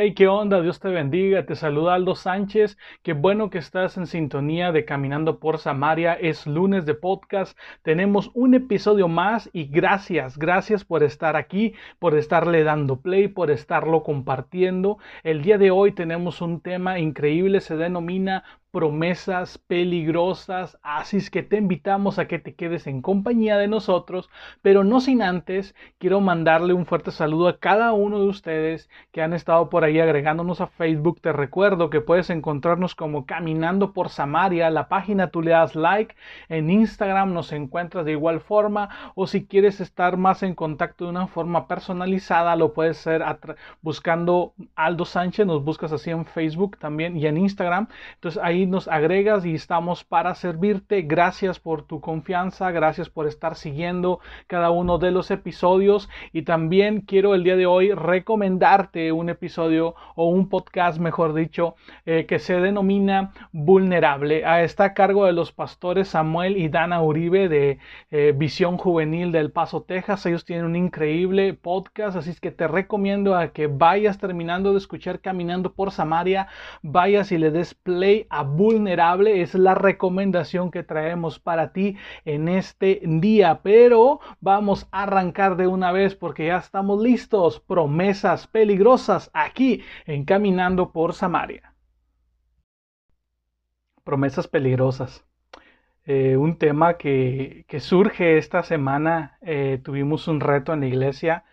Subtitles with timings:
[0.00, 0.62] Hey, ¿qué onda?
[0.62, 1.44] Dios te bendiga.
[1.44, 2.78] Te saluda Aldo Sánchez.
[3.02, 6.14] Qué bueno que estás en sintonía de Caminando por Samaria.
[6.14, 7.58] Es lunes de podcast.
[7.82, 13.50] Tenemos un episodio más y gracias, gracias por estar aquí, por estarle dando play, por
[13.50, 14.98] estarlo compartiendo.
[15.24, 17.60] El día de hoy tenemos un tema increíble.
[17.60, 18.44] Se denomina
[18.78, 24.30] promesas peligrosas, así es que te invitamos a que te quedes en compañía de nosotros,
[24.62, 29.20] pero no sin antes, quiero mandarle un fuerte saludo a cada uno de ustedes que
[29.20, 31.20] han estado por ahí agregándonos a Facebook.
[31.20, 36.14] Te recuerdo que puedes encontrarnos como Caminando por Samaria, la página tú le das like,
[36.48, 41.10] en Instagram nos encuentras de igual forma, o si quieres estar más en contacto de
[41.10, 43.24] una forma personalizada, lo puedes hacer
[43.82, 47.88] buscando Aldo Sánchez, nos buscas así en Facebook también y en Instagram.
[48.14, 51.02] Entonces ahí nos agregas y estamos para servirte.
[51.02, 57.00] Gracias por tu confianza, gracias por estar siguiendo cada uno de los episodios y también
[57.00, 61.74] quiero el día de hoy recomendarte un episodio o un podcast, mejor dicho,
[62.06, 64.44] eh, que se denomina Vulnerable.
[64.62, 67.78] Está a cargo de los pastores Samuel y Dana Uribe de
[68.10, 70.24] eh, Visión Juvenil del Paso, Texas.
[70.26, 74.78] Ellos tienen un increíble podcast, así es que te recomiendo a que vayas terminando de
[74.78, 76.48] escuchar Caminando por Samaria,
[76.82, 82.48] vayas y le des play a vulnerable es la recomendación que traemos para ti en
[82.48, 83.60] este día.
[83.62, 87.60] Pero vamos a arrancar de una vez porque ya estamos listos.
[87.60, 91.74] Promesas peligrosas aquí en Caminando por Samaria.
[94.04, 95.24] Promesas peligrosas.
[96.04, 99.36] Eh, un tema que, surge esta semana.
[99.42, 101.44] Eh, tuvimos un reto en la iglesia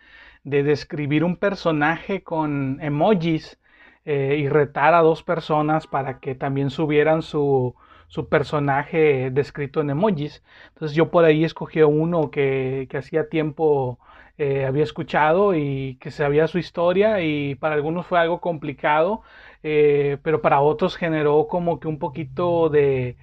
[0.44, 3.58] de describir un personaje con emojis
[4.06, 7.74] eh, y retar a dos personas para que también subieran su,
[8.08, 10.42] su personaje descrito en emojis.
[10.68, 13.98] Entonces yo por ahí escogí uno que, que hacía tiempo
[14.38, 19.22] eh, había escuchado y que sabía su historia y para algunos fue algo complicado,
[19.62, 23.16] eh, pero para otros generó como que un poquito de,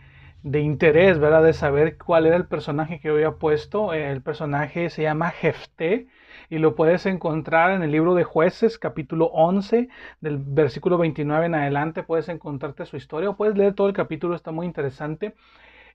[0.44, 1.44] de interés, ¿verdad?
[1.44, 3.94] De saber cuál era el personaje que había puesto.
[3.94, 6.08] El personaje se llama Jefté
[6.54, 9.90] y lo puedes encontrar en el libro de jueces, capítulo 11,
[10.22, 14.36] del versículo 29 en adelante, puedes encontrarte su historia o puedes leer todo el capítulo,
[14.36, 15.34] está muy interesante.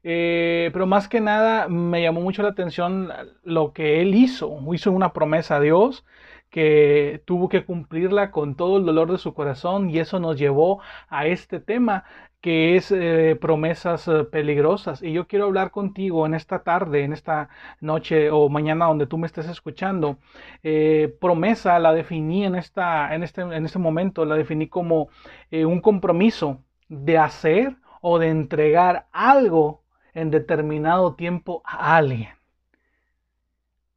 [0.03, 3.09] Eh, pero más que nada me llamó mucho la atención
[3.45, 4.59] lo que él hizo.
[4.75, 6.05] Hizo una promesa a Dios
[6.51, 10.81] que tuvo que cumplirla con todo el dolor de su corazón y eso nos llevó
[11.09, 12.05] a este tema
[12.41, 15.03] que es eh, promesas eh, peligrosas.
[15.03, 17.49] Y yo quiero hablar contigo en esta tarde, en esta
[17.81, 20.19] noche o mañana donde tú me estés escuchando.
[20.63, 25.09] Eh, promesa la definí en, esta, en, este, en este momento, la definí como
[25.51, 29.83] un compromiso de hacer o de entregar algo
[30.15, 32.31] en determinado tiempo a alguien.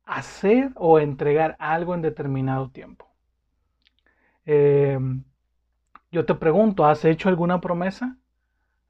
[0.06, 3.08] Hacer o entregar algo en determinado tiempo.
[6.12, 8.18] yo te pregunto, ¿has hecho alguna promesa?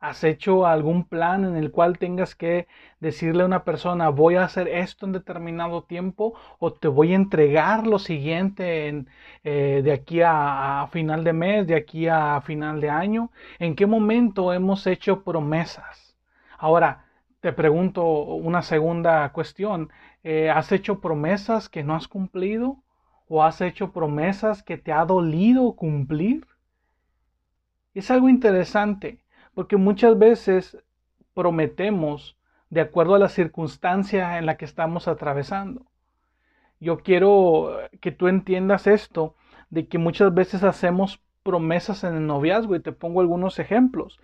[0.01, 2.67] ¿Has hecho algún plan en el cual tengas que
[2.99, 7.17] decirle a una persona, voy a hacer esto en determinado tiempo o te voy a
[7.17, 9.07] entregar lo siguiente en,
[9.43, 13.29] eh, de aquí a, final de mes, de aquí a final de año?
[13.59, 16.17] ¿En qué momento hemos hecho promesas?
[16.57, 17.05] Ahora,
[17.39, 19.91] te pregunto una segunda cuestión.
[20.23, 22.77] Eh, ¿Has hecho promesas que no has cumplido?
[23.27, 26.47] ¿O has hecho promesas que te ha dolido cumplir?
[27.93, 29.21] Es algo interesante
[29.53, 30.77] porque muchas veces
[31.33, 32.37] prometemos
[32.69, 35.85] de acuerdo a la circunstancia en la que estamos atravesando.
[36.79, 39.35] Yo quiero que tú entiendas esto,
[39.69, 44.19] de que muchas veces hacemos promesas en el noviazgo y te pongo algunos ejemplos.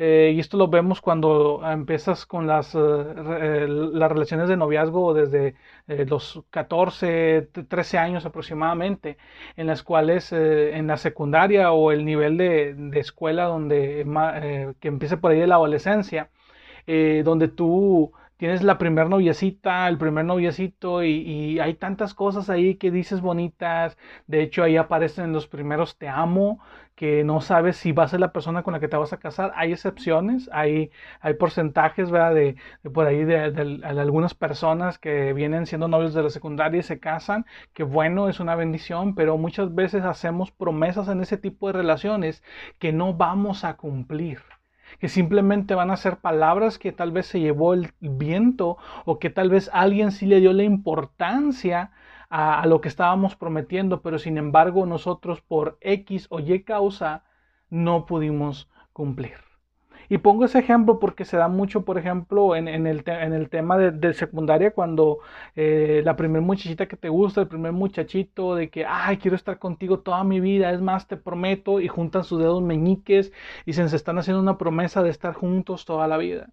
[0.00, 5.12] Eh, y esto lo vemos cuando empiezas con las, eh, eh, las relaciones de noviazgo
[5.12, 5.56] desde
[5.88, 9.18] los 14, 13 años aproximadamente,
[9.56, 14.04] en las cuales en la secundaria o el nivel de, de escuela donde
[14.80, 16.30] que empiece por ahí la adolescencia,
[16.86, 22.90] donde tú tienes la primer noviecita, el primer noviecito y, hay tantas cosas ahí que
[22.90, 23.98] dices bonitas.
[24.26, 26.60] De hecho, ahí aparecen los primeros te amo,
[26.94, 29.18] que no sabes si va a ser la persona con la que te vas a
[29.18, 29.52] casar.
[29.56, 30.90] Hay excepciones, hay,
[31.20, 32.34] hay porcentajes, ¿verdad?
[32.34, 32.56] De,
[32.94, 37.00] por ahí de, de, algunas personas que vienen siendo novios de la secundaria y se
[37.00, 41.74] casan, que bueno, es una bendición, pero muchas veces hacemos promesas en ese tipo de
[41.74, 42.42] relaciones
[42.78, 44.40] que no vamos a cumplir
[44.98, 49.30] que simplemente van a ser palabras que tal vez se llevó el viento o que
[49.30, 51.90] tal vez alguien sí le dio la importancia
[52.30, 57.24] a, lo que estábamos prometiendo, pero sin embargo nosotros por X o Y causa
[57.70, 59.47] no pudimos cumplir.
[60.08, 63.76] Y pongo ese ejemplo porque se da mucho, por ejemplo, en, el, en el, tema
[63.76, 65.18] de, secundaria, cuando
[65.54, 69.58] eh, la primer muchachita que te gusta, el primer muchachito de que, ay, quiero estar
[69.58, 73.32] contigo toda mi vida, es más, te prometo, y juntan sus dedos meñiques
[73.66, 76.48] y se, se están haciendo una promesa de estar juntos toda la vida.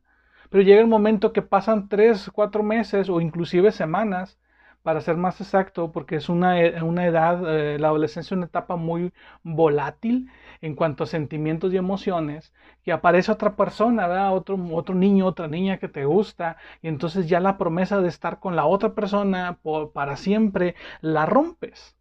[0.50, 4.38] Pero llega el momento que pasan tres, cuatro meses o inclusive semanas
[4.84, 8.46] para ser más exacto, porque es una, e, una edad, eh, la adolescencia es una
[8.46, 9.12] etapa muy
[9.44, 10.30] volátil
[10.66, 12.52] en cuanto a sentimientos y emociones,
[12.84, 14.32] que aparece otra persona.
[14.32, 18.40] Otro, otro niño, otra niña que te gusta, y entonces ya la promesa de estar
[18.40, 19.60] con la otra persona
[19.94, 21.96] para siempre la rompes.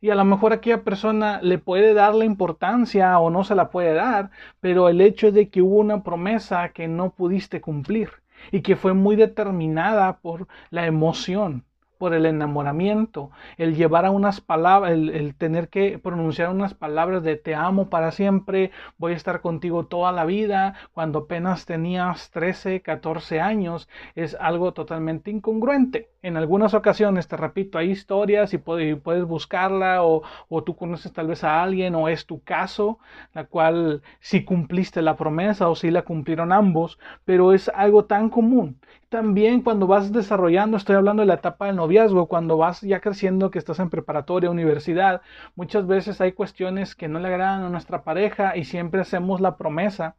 [0.00, 3.70] Y a lo mejor aquella persona le puede dar la importancia o no se la
[3.70, 4.30] puede dar,
[4.60, 8.10] pero el hecho de que hubo una promesa que no pudiste cumplir
[8.50, 11.64] y que fue muy determinada por la emoción
[12.02, 17.36] por el enamoramiento, el llevar a unas palabras, el, tener que pronunciar unas palabras de
[17.36, 22.80] te amo para siempre, voy a estar contigo toda la vida, cuando apenas tenías 13,
[22.80, 26.08] 14 años, es algo totalmente incongruente.
[26.22, 31.28] En algunas ocasiones, te repito, hay historias y puedes, buscarla o, o tú conoces tal
[31.28, 32.98] vez a alguien o es tu caso,
[33.32, 38.28] la cual si cumpliste la promesa o si la cumplieron ambos, pero es algo tan
[38.28, 38.80] común
[39.12, 43.50] también cuando vas desarrollando, estoy hablando de la etapa del noviazgo, cuando vas ya creciendo,
[43.50, 45.20] que estás en preparatoria, universidad,
[45.54, 49.58] muchas veces hay cuestiones que no le agradan a nuestra pareja y siempre hacemos la
[49.58, 50.16] promesa.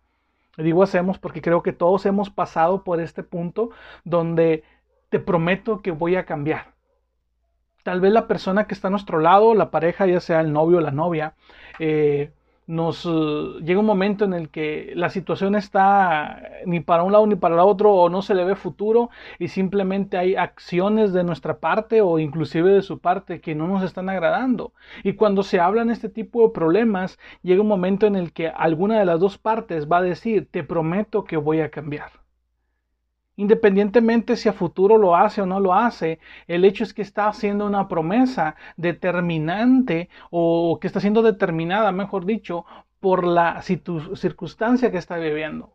[0.57, 3.71] Digo hacemos porque creo que todos hemos pasado por este punto
[4.03, 4.63] donde
[5.09, 6.73] te prometo que voy a cambiar.
[7.81, 10.77] Tal vez la persona que está a nuestro lado, la pareja, ya sea el novio
[10.77, 11.33] o la novia,
[11.79, 12.31] eh,
[12.67, 13.09] nos eh,
[13.63, 17.55] llega un momento en el que la situación está ni para un lado ni para
[17.55, 22.01] el otro o no se le ve futuro y simplemente hay acciones de nuestra parte
[22.01, 24.73] o inclusive de su parte que no nos están agradando.
[25.03, 28.99] Y cuando se hablan este tipo de problemas, llega un momento en el que alguna
[28.99, 32.22] de las dos partes va a decir, te prometo que voy a cambiar.
[33.35, 37.27] Independientemente si a futuro lo hace o no lo hace, el hecho es que está
[37.27, 42.65] haciendo una promesa determinante o que está siendo determinada, mejor dicho,
[42.99, 45.73] por la circunstancia que está viviendo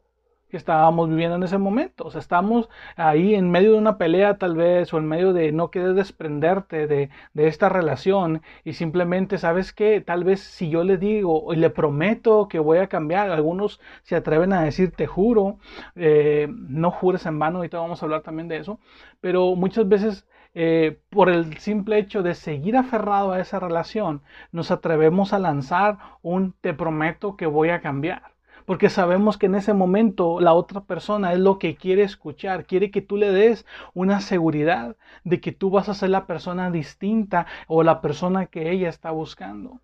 [0.51, 2.05] que estábamos viviendo en ese momento.
[2.07, 5.53] O sea, estamos ahí en medio de una pelea tal vez o en medio de
[5.53, 10.01] no querer desprenderte de, esta relación y simplemente, ¿sabes qué?
[10.01, 14.17] Tal vez si yo le digo y le prometo que voy a cambiar, algunos se
[14.17, 15.59] atreven a decir te juro,
[15.97, 18.79] eh, no jures en vano, ahorita vamos a hablar también de eso,
[19.21, 20.27] pero muchas veces...
[20.55, 25.99] Eh, por el simple hecho de seguir aferrado a esa relación, nos atrevemos a lanzar
[26.23, 28.38] un te prometo que voy a cambiar
[28.69, 32.91] porque sabemos que en ese momento la otra persona es lo que quiere escuchar, quiere
[32.91, 34.95] que tú le des una seguridad
[35.25, 39.11] de que tú vas a ser la persona distinta o la persona que ella está
[39.11, 39.81] buscando.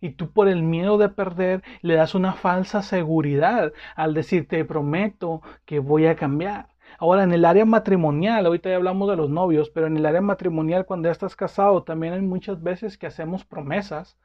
[0.00, 4.64] Y tú por el miedo de perder le das una falsa seguridad al decir te
[4.64, 6.68] prometo que voy a cambiar.
[7.00, 10.20] Ahora, en el área matrimonial, ahorita ya hablamos de los novios, pero en el área
[10.20, 14.16] matrimonial, cuando ya estás casado, también hay muchas veces que hacemos promesas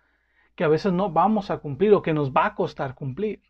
[0.53, 3.41] que a veces no vamos a cumplir o que nos va a costar cumplir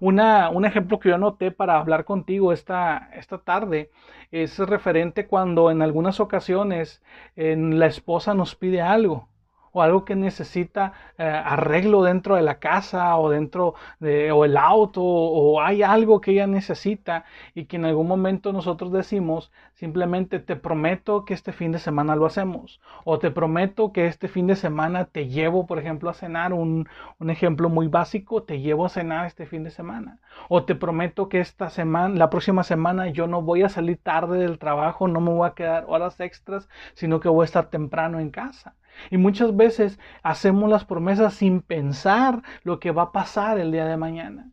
[0.00, 3.90] un ejemplo que yo anoté para hablar contigo esta, esta tarde
[4.30, 7.02] es referente cuando en algunas ocasiones
[7.36, 9.28] la esposa nos pide algo
[9.76, 14.56] o algo que necesita eh, arreglo dentro de la casa o dentro de o el
[14.56, 20.38] auto o hay algo que ella necesita y que en algún momento nosotros decimos simplemente
[20.38, 24.46] te prometo que este fin de semana lo hacemos o te prometo que este fin
[24.46, 28.86] de semana te llevo por ejemplo a cenar un, un ejemplo muy básico te llevo
[28.86, 33.08] a cenar este fin de semana o te prometo que esta semana la próxima semana
[33.08, 36.66] yo no voy a salir tarde del trabajo no me voy a quedar horas extras
[36.94, 38.74] sino que voy a estar temprano en casa
[39.10, 43.86] y muchas veces hacemos las promesas sin pensar lo que va a pasar el día
[43.86, 44.50] de mañana.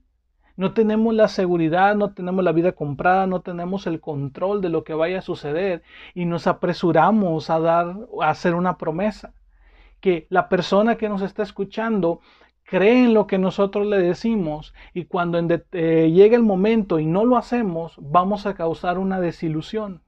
[0.56, 4.84] No tenemos la seguridad, no tenemos la vida comprada, no tenemos el control de lo
[4.84, 5.82] que vaya a suceder
[6.14, 9.34] y nos apresuramos a dar a hacer una promesa.
[10.00, 12.20] Que la persona que nos está escuchando
[12.66, 17.26] cree en lo que nosotros le decimos y cuando eh, llegue el momento y no
[17.26, 20.03] lo hacemos, vamos a causar una desilusión.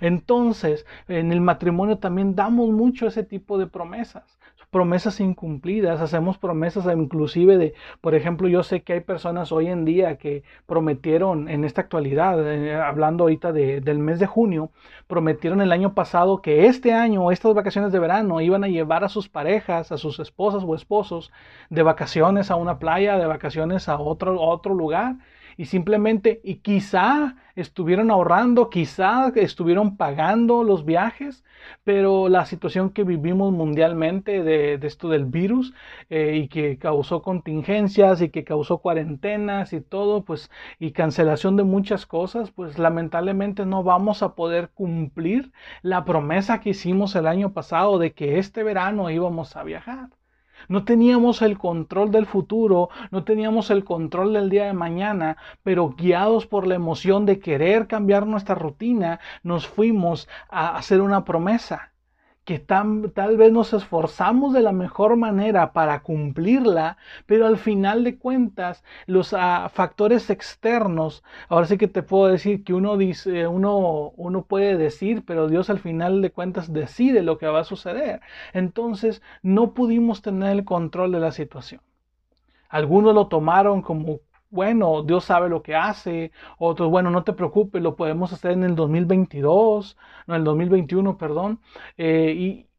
[0.00, 4.38] Entonces, en el matrimonio también damos mucho ese tipo de promesas,
[4.70, 9.84] promesas incumplidas, hacemos promesas inclusive de, por ejemplo, yo sé que hay personas hoy en
[9.84, 14.70] día que prometieron en esta actualidad, eh, hablando ahorita del mes de junio,
[15.08, 19.08] prometieron el año pasado que este año, estas vacaciones de verano, iban a llevar a
[19.08, 21.32] sus parejas, a sus esposas o esposos,
[21.68, 25.16] de vacaciones a una playa, de vacaciones a otro, a otro lugar
[25.60, 31.44] y simplemente, y quizá estuvieron ahorrando, quizá estuvieron pagando los viajes,
[31.84, 35.74] pero la situación que vivimos mundialmente de, esto del virus
[36.08, 41.64] eh, y que causó contingencias y que causó cuarentenas y todo, pues, y cancelación de
[41.64, 45.52] muchas cosas, pues lamentablemente no vamos a poder cumplir
[45.82, 50.08] la promesa que hicimos el año pasado de que este verano íbamos a viajar.
[50.68, 55.90] No teníamos el control del futuro, no teníamos el control del día de mañana, pero
[55.90, 61.92] guiados por la emoción de querer cambiar nuestra rutina, nos fuimos a hacer una promesa
[62.44, 68.18] que tal vez nos esforzamos de la mejor manera para cumplirla, pero al final de
[68.18, 74.12] cuentas los ah, factores externos, ahora sí que te puedo decir que uno dice, uno,
[74.16, 78.20] uno puede decir, pero Dios al final de cuentas decide lo que va a suceder.
[78.52, 81.82] Entonces no pudimos tener el control de la situación.
[82.68, 86.32] Algunos lo tomaron como bueno, Dios sabe lo que hace.
[86.58, 91.16] Otros, bueno, no te preocupes, lo podemos hacer en el 2022, no, en el 2021,
[91.18, 91.60] perdón.
[91.96, 92.69] Eh, y,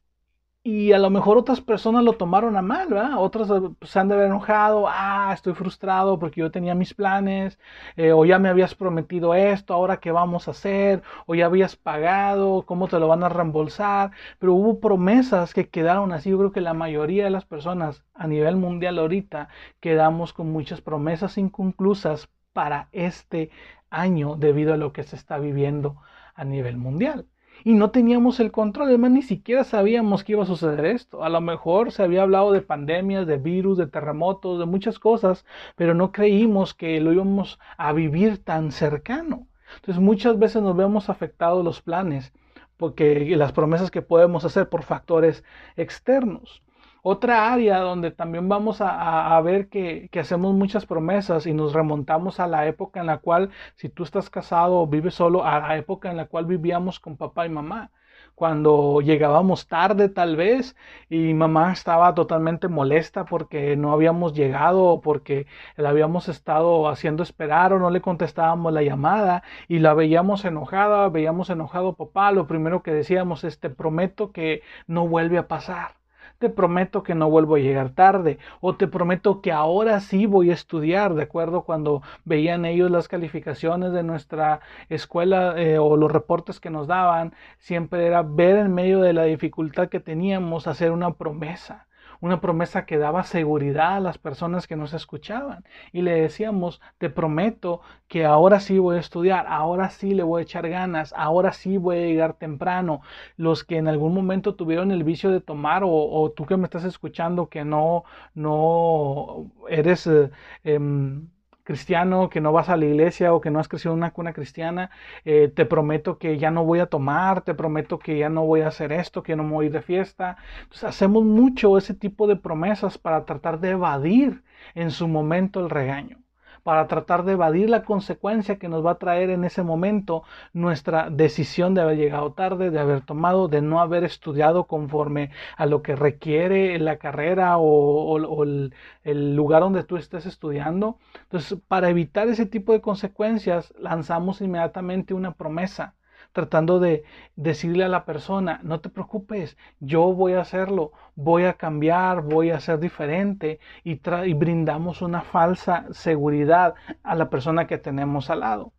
[0.63, 3.13] y a lo mejor otras personas lo tomaron a mal, ¿verdad?
[3.17, 7.57] Otras eh, se han de haber enojado, ah, estoy frustrado porque yo tenía mis planes,
[7.95, 11.75] eh, o ya me habías prometido esto, ahora qué vamos a hacer, o ya habías
[11.75, 14.11] pagado, cómo te lo van a reembolsar.
[14.39, 16.29] Pero hubo promesas que quedaron así.
[16.29, 19.49] Yo creo que la mayoría de las personas a nivel mundial ahorita
[19.79, 23.49] quedamos con muchas promesas inconclusas para este
[23.89, 25.97] año debido a lo que se está viviendo
[26.35, 27.30] a nivel mundial
[27.63, 31.23] y no teníamos el control, además ni siquiera sabíamos que iba a suceder esto.
[31.23, 35.45] A lo mejor se había hablado de pandemias, de virus, de terremotos, de muchas cosas,
[35.75, 39.47] pero no creímos que lo íbamos a vivir tan cercano.
[39.75, 42.33] Entonces muchas veces nos vemos afectados los planes
[42.77, 45.43] porque las promesas que podemos hacer por factores
[45.77, 46.63] externos.
[47.03, 52.47] Otra área donde también vamos a, ver que, hacemos muchas promesas y nos remontamos a
[52.47, 56.11] la época en la cual, si tú estás casado o vives solo, a la época
[56.11, 57.91] en la cual vivíamos con papá y mamá.
[58.35, 60.75] Cuando llegábamos tarde tal vez
[61.09, 67.23] y mamá estaba totalmente molesta porque no habíamos llegado o porque la habíamos estado haciendo
[67.23, 72.47] esperar o no le contestábamos la llamada y la veíamos enojada, veíamos enojado papá, lo
[72.47, 76.00] primero que decíamos es te prometo que no vuelve a pasar
[76.41, 80.49] te prometo que no vuelvo a llegar tarde o te prometo que ahora sí voy
[80.49, 86.11] a estudiar, de acuerdo cuando veían ellos las calificaciones de nuestra escuela eh, o los
[86.11, 90.91] reportes que nos daban, siempre era ver en medio de la dificultad que teníamos hacer
[90.91, 91.85] una promesa
[92.21, 95.65] una promesa que daba seguridad a las personas que nos escuchaban.
[95.91, 100.41] Y le decíamos, te prometo que ahora sí voy a estudiar, ahora sí le voy
[100.41, 103.01] a echar ganas, ahora sí voy a llegar temprano.
[103.37, 106.83] Los que en algún momento tuvieron el vicio de tomar o, tú que me estás
[106.85, 108.03] escuchando que no,
[108.35, 110.07] no eres...
[110.07, 110.29] Eh,
[110.63, 111.27] em,
[111.71, 114.33] cristiano, que no vas a la iglesia o que no has crecido en una cuna
[114.33, 114.91] cristiana,
[115.25, 118.61] eh, te prometo que ya no voy a tomar, te prometo que ya no voy
[118.61, 120.37] a hacer esto, que no me voy de fiesta.
[120.63, 124.43] Entonces hacemos mucho ese tipo de promesas para tratar de evadir
[124.75, 126.17] en su momento el regaño
[126.63, 131.09] para tratar de evadir la consecuencia que nos va a traer en ese momento nuestra
[131.09, 135.81] decisión de haber llegado tarde, de haber tomado, de no haber estudiado conforme a lo
[135.81, 140.97] que requiere la carrera o, el, el lugar donde tú estés estudiando.
[141.23, 145.95] Entonces, para evitar ese tipo de consecuencias, lanzamos inmediatamente una promesa
[146.31, 147.03] tratando de
[147.35, 152.51] decirle a la persona, no te preocupes, yo voy a hacerlo, voy a cambiar, voy
[152.51, 158.41] a ser diferente y, y brindamos una falsa seguridad a la persona que tenemos al
[158.41, 158.73] lado.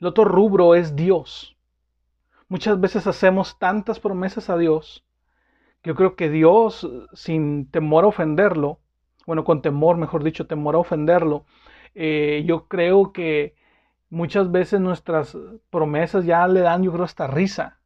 [0.00, 1.56] El otro rubro es Dios.
[2.48, 5.04] Muchas veces hacemos tantas promesas a Dios
[5.82, 8.80] que yo creo que Dios, sin temor a ofenderlo,
[9.26, 11.44] bueno, con temor, mejor dicho, temor a ofenderlo,
[11.94, 13.54] eh, yo creo que
[14.14, 15.36] muchas veces nuestras
[15.70, 17.78] promesas ya le dan, yo creo, hasta risa.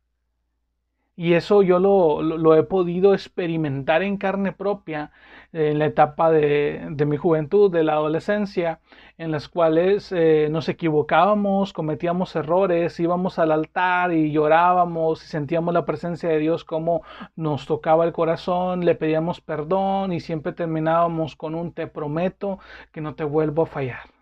[1.16, 5.10] Y eso yo lo, he podido experimentar en carne propia
[5.52, 8.78] en la etapa de, mi juventud, de la adolescencia,
[9.16, 15.74] en las cuales eh, nos equivocábamos, cometíamos errores, íbamos al altar y llorábamos y sentíamos
[15.74, 17.02] la presencia de Dios como
[17.34, 22.60] nos tocaba el corazón, le pedíamos perdón y siempre terminábamos con un te prometo
[22.92, 24.17] que no te vuelvo a fallar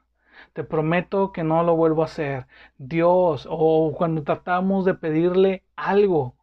[0.56, 2.46] te prometo que no lo vuelvo a hacer.
[2.78, 6.34] Dios, o cuando tratamos de pedirle algo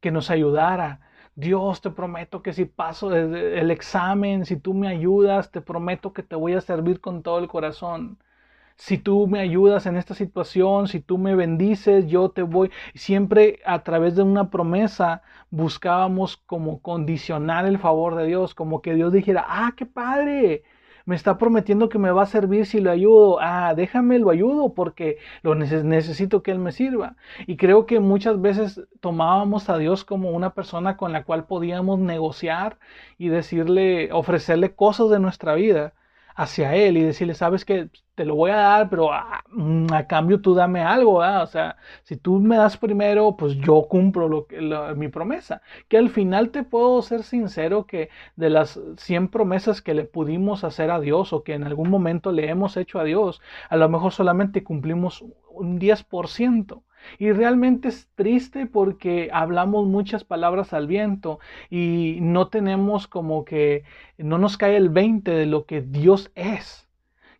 [0.00, 1.00] que nos ayudara.
[1.36, 6.24] Dios, te prometo que si paso el examen, si tú me ayudas, te prometo que
[6.24, 8.18] te voy a servir con todo el corazón.
[8.76, 12.72] Si tú me ayudas en esta situación, si tú me bendices, yo te voy.
[12.94, 18.94] Siempre a través de una promesa buscábamos como condicionar el favor de Dios, como que
[18.94, 20.64] Dios dijera, ah, qué padre,
[21.06, 23.38] Me está prometiendo que me va a servir si lo ayudo.
[23.40, 27.16] Ah, déjame lo ayudo porque lo necesito que Él me sirva.
[27.46, 31.98] Y creo que muchas veces tomábamos a Dios como una persona con la cual podíamos
[31.98, 32.78] negociar
[33.18, 35.94] y decirle, ofrecerle cosas de nuestra vida
[36.34, 40.06] hacia Él y decirle, sabes que te lo voy a dar, pero a, mm, a
[40.06, 44.46] cambio tú dame algo, o sea, si tú me das primero, pues yo cumplo lo,
[44.96, 45.62] mi promesa.
[45.88, 50.64] Que al final te puedo ser sincero que de las 100 promesas que le pudimos
[50.64, 53.88] hacer a Dios o que en algún momento le hemos hecho a Dios, a lo
[53.88, 56.82] mejor solamente cumplimos un 10%.
[57.18, 61.38] Y realmente es triste porque hablamos muchas palabras al viento
[61.70, 63.84] y no tenemos como que
[64.18, 66.88] no nos cae el 20 de lo que Dios es.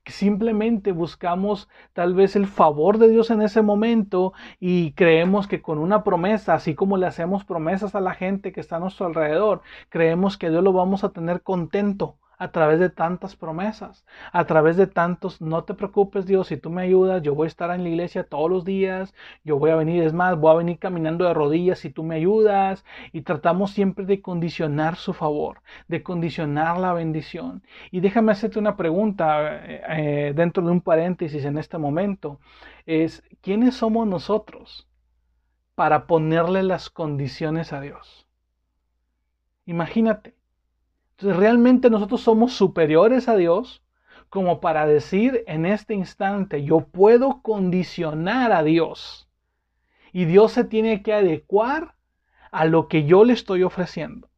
[0.07, 5.79] Simplemente buscamos tal vez el favor de Dios en ese momento y creemos que con
[5.79, 9.63] una promesa, así como le hacemos promesas a la gente que está a nuestro alrededor,
[9.91, 14.77] creemos que Dios lo vamos a tener contento a través de tantas promesas, a través
[14.77, 17.85] de tantos, no te preocupes Dios, si tú me ayudas, yo voy a estar en
[17.85, 21.25] la iglesia todos los días, yo voy a venir, es más, voy a venir caminando
[21.25, 26.79] de rodillas si tú me ayudas, y tratamos siempre de condicionar su favor, de condicionar
[26.79, 27.63] la bendición.
[27.93, 29.83] Y déjame hacerte una pregunta eh,
[30.29, 32.41] eh, dentro de un paréntesis en este momento,
[32.87, 34.89] es, ¿quiénes somos nosotros
[35.77, 38.27] para ponerle las condiciones a Dios?
[39.65, 40.35] Imagínate,
[41.19, 43.83] realmente nosotros somos superiores a Dios
[44.33, 49.29] como para decir en este instante, yo puedo condicionar a Dios.
[50.11, 51.97] Y Dios se tiene que adecuar
[52.51, 54.31] a lo que yo le estoy ofreciendo.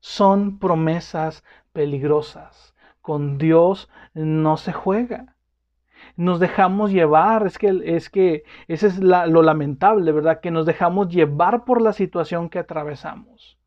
[0.00, 2.74] Son promesas peligrosas.
[3.00, 5.36] Con Dios no se juega.
[6.16, 10.40] Nos dejamos llevar, es que, es que ese es lo lamentable, ¿verdad?
[10.40, 13.58] Que nos dejamos llevar por la situación que atravesamos.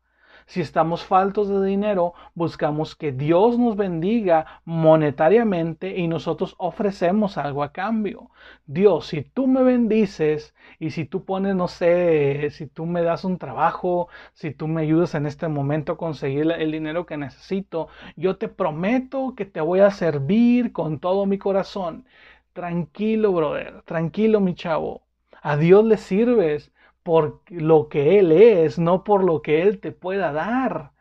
[0.48, 7.62] Si estamos faltos de dinero, buscamos que Dios nos bendiga monetariamente y nosotros ofrecemos algo
[7.62, 8.30] a cambio.
[8.64, 13.24] Dios, si tú me bendices y si tú pones, no sé, si tú me das
[13.26, 17.88] un trabajo, si tú me ayudas en este momento a conseguir el dinero que necesito,
[18.16, 22.06] yo te prometo que te voy a servir con todo mi corazón.
[22.54, 25.02] Tranquilo, brother, tranquilo, mi chavo.
[25.42, 26.72] A Dios le sirves
[27.08, 30.92] por lo que Él es, no por lo que Él te pueda dar.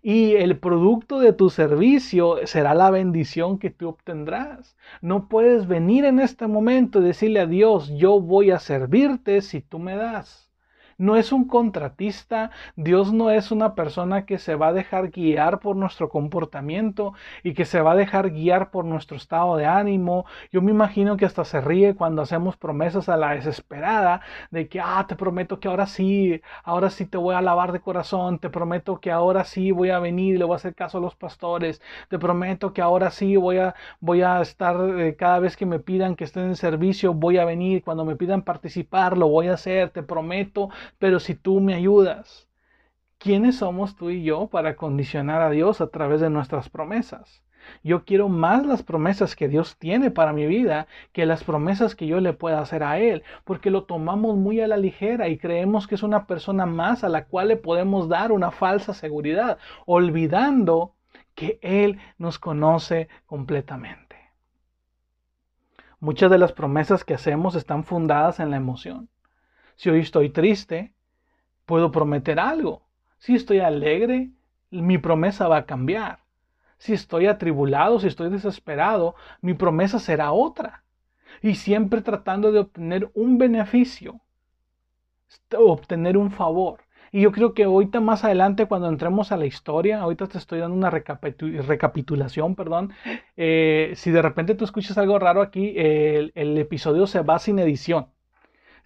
[0.00, 4.76] Y el producto de tu servicio será la bendición que tú obtendrás.
[5.00, 9.60] No puedes venir en este momento y decirle a Dios, yo voy a servirte si
[9.60, 10.45] tú me das
[10.98, 15.60] no es un contratista, Dios no es una persona que se va a dejar guiar
[15.60, 20.26] por nuestro comportamiento y que se va a dejar guiar por nuestro estado de ánimo.
[20.52, 24.80] Yo me imagino que hasta se ríe cuando hacemos promesas a la desesperada de que,
[24.80, 28.50] ah, te prometo que ahora sí, ahora sí te voy a alabar de corazón, te
[28.50, 31.14] prometo que ahora sí voy a venir y le voy a hacer caso a los
[31.14, 35.66] pastores, te prometo que ahora sí voy a, voy a estar eh, cada vez que
[35.66, 39.48] me pidan que esté en servicio, voy a venir, cuando me pidan participar, lo voy
[39.48, 42.48] a hacer, te prometo pero si tú me ayudas,
[43.18, 47.42] ¿quiénes somos tú y yo para condicionar a Dios a través de nuestras promesas?
[47.82, 52.06] Yo quiero más las promesas que Dios tiene para mi vida que las promesas que
[52.06, 55.86] yo le pueda hacer a Él, porque lo tomamos muy a la ligera y creemos
[55.86, 60.94] que es una persona más a la cual le podemos dar una falsa seguridad, olvidando
[61.34, 64.16] que Él nos conoce completamente.
[65.98, 69.08] Muchas de las promesas que hacemos están fundadas en la emoción.
[69.76, 70.94] Si hoy estoy triste,
[71.66, 72.82] puedo prometer algo.
[73.18, 74.30] Si estoy alegre,
[74.70, 76.20] mi promesa va a cambiar.
[76.78, 80.82] Si estoy atribulado, si estoy desesperado, mi promesa será otra.
[81.42, 84.20] Y siempre tratando de obtener un beneficio,
[85.56, 86.80] obtener un favor.
[87.12, 90.58] Y yo creo que ahorita más adelante, cuando entremos a la historia, ahorita te estoy
[90.58, 92.92] dando una recapitulación, perdón.
[93.36, 98.08] Eh, si de repente tú escuchas algo raro aquí, el episodio se va sin edición.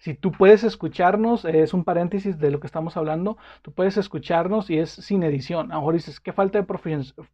[0.01, 4.71] Si tú puedes escucharnos, es un paréntesis de lo que estamos hablando, tú puedes escucharnos
[4.71, 5.71] y es sin edición.
[5.71, 6.67] A lo mejor dices, qué falta de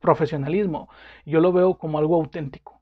[0.01, 0.89] profesionalismo.
[1.25, 2.81] Yo lo veo como algo auténtico.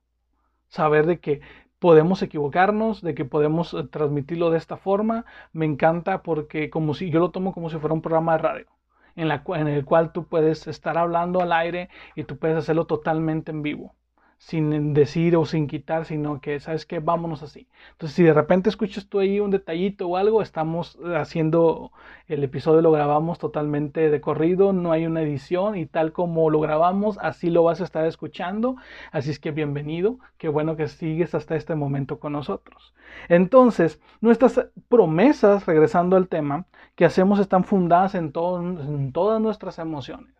[0.69, 1.41] Saber de que
[1.77, 7.11] podemos equivocarnos, de que podemos eh, transmitirlo de esta forma, me encanta porque como si
[7.11, 8.67] yo lo tomo como si fuera un programa de radio.
[9.15, 12.85] En, la, en el cual tú puedes estar hablando al aire y tú puedes hacerlo
[12.85, 13.93] totalmente en vivo
[14.37, 16.99] sin decir o sin quitar, sino que, ¿sabes qué?
[16.99, 17.67] Vámonos así.
[17.91, 21.91] Entonces, si de repente escuchas tú ahí un detallito o algo, estamos haciendo
[22.27, 26.59] el episodio, lo grabamos totalmente de corrido, no hay una edición y tal como lo
[26.59, 28.75] grabamos, así lo vas a estar escuchando.
[29.11, 32.93] Así es que bienvenido, qué bueno que sigues hasta este momento con nosotros.
[33.29, 40.35] Entonces, nuestras promesas, regresando al tema, que hacemos están fundadas en, en todas nuestras emociones.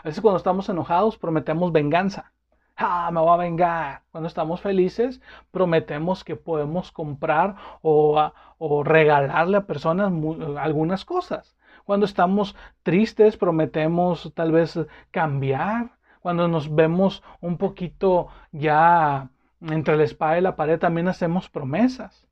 [0.00, 2.32] A veces cuando estamos enojados prometemos venganza
[2.76, 4.02] ah, me voy a vengar.
[4.10, 10.12] Cuando estamos felices, prometemos que podemos comprar o, o regalarle a personas
[10.58, 11.56] algunas cosas.
[11.84, 14.78] Cuando estamos tristes, prometemos tal vez
[15.10, 15.96] cambiar.
[16.20, 22.26] Cuando nos vemos un poquito ya entre la espada y la pared, también hacemos promesas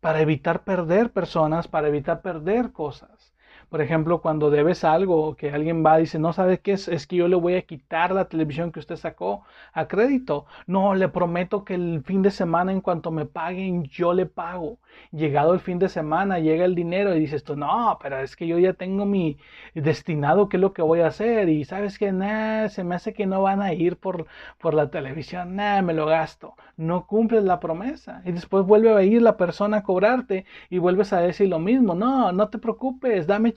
[0.00, 3.31] para evitar perder personas, para evitar perder cosas.
[3.72, 7.06] Por ejemplo, cuando debes algo, que alguien va y dice, no sabe qué es, es
[7.06, 10.44] que yo le voy a quitar la televisión que usted sacó a crédito.
[10.66, 14.78] No, le prometo que el fin de semana, en cuanto me paguen, yo le pago.
[15.10, 18.46] Llegado el fin de semana, llega el dinero y dices tú, no, pero es que
[18.46, 19.38] yo ya tengo mi
[19.74, 21.48] destinado qué es lo que voy a hacer.
[21.48, 24.26] Y sabes que, nada, se me hace que no van a ir por,
[24.58, 26.56] por la televisión, nada, me lo gasto.
[26.76, 28.20] No cumples la promesa.
[28.26, 31.94] Y después vuelve a ir la persona a cobrarte y vuelves a decir lo mismo.
[31.94, 33.54] No, no te preocupes, dame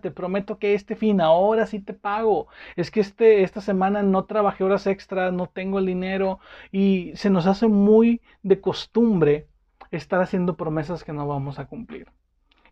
[0.00, 2.48] te prometo que este fin, ahora sí te pago.
[2.76, 6.40] Es que este, esta semana no trabajé horas extras, no tengo el dinero
[6.72, 9.46] y se nos hace muy de costumbre
[9.90, 12.08] estar haciendo promesas que no vamos a cumplir.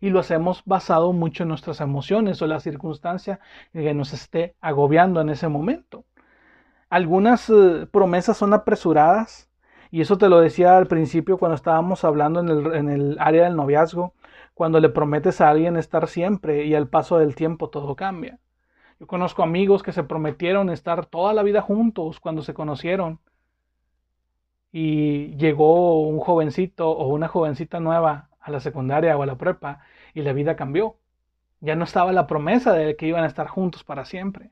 [0.01, 3.39] Y lo hacemos basado mucho en nuestras emociones o la circunstancia
[3.71, 6.03] que nos esté agobiando en ese momento.
[6.89, 9.49] Algunas eh, promesas son apresuradas,
[9.89, 13.43] y eso te lo decía al principio cuando estábamos hablando en el, en el área
[13.43, 14.13] del noviazgo
[14.53, 18.39] cuando le prometes a alguien estar siempre y al paso del tiempo todo cambia.
[18.99, 23.19] Yo conozco amigos que se prometieron estar toda la vida juntos cuando se conocieron
[24.71, 29.81] y llegó un jovencito o una jovencita nueva a la secundaria o a la prepa
[30.13, 30.97] y la vida cambió.
[31.61, 34.51] Ya no estaba la promesa de que iban a estar juntos para siempre.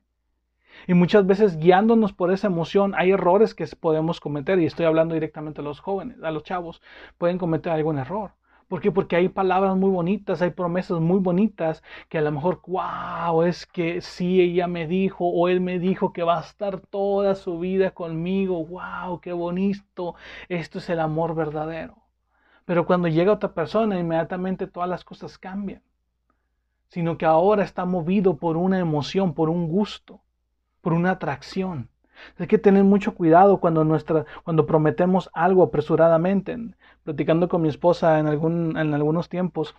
[0.88, 5.14] Y muchas veces guiándonos por esa emoción hay errores que podemos cometer y estoy hablando
[5.14, 6.82] directamente a los jóvenes, a los chavos,
[7.18, 8.32] pueden cometer algún error.
[8.72, 8.90] ¿Por qué?
[8.90, 13.66] Porque hay palabras muy bonitas, hay promesas muy bonitas que a lo mejor, wow, es
[13.66, 17.60] que sí, ella me dijo o él me dijo que va a estar toda su
[17.60, 20.16] vida conmigo, wow, qué bonito,
[20.48, 21.98] esto es el amor verdadero.
[22.64, 25.84] Pero cuando llega otra persona, inmediatamente todas las cosas cambian,
[26.88, 30.22] sino que ahora está movido por una emoción, por un gusto,
[30.80, 31.90] por una atracción.
[32.38, 36.58] Hay que tener mucho cuidado cuando, nuestra, cuando prometemos algo apresuradamente.
[37.04, 39.76] Platicando con mi esposa en, algún, en algunos tiempos,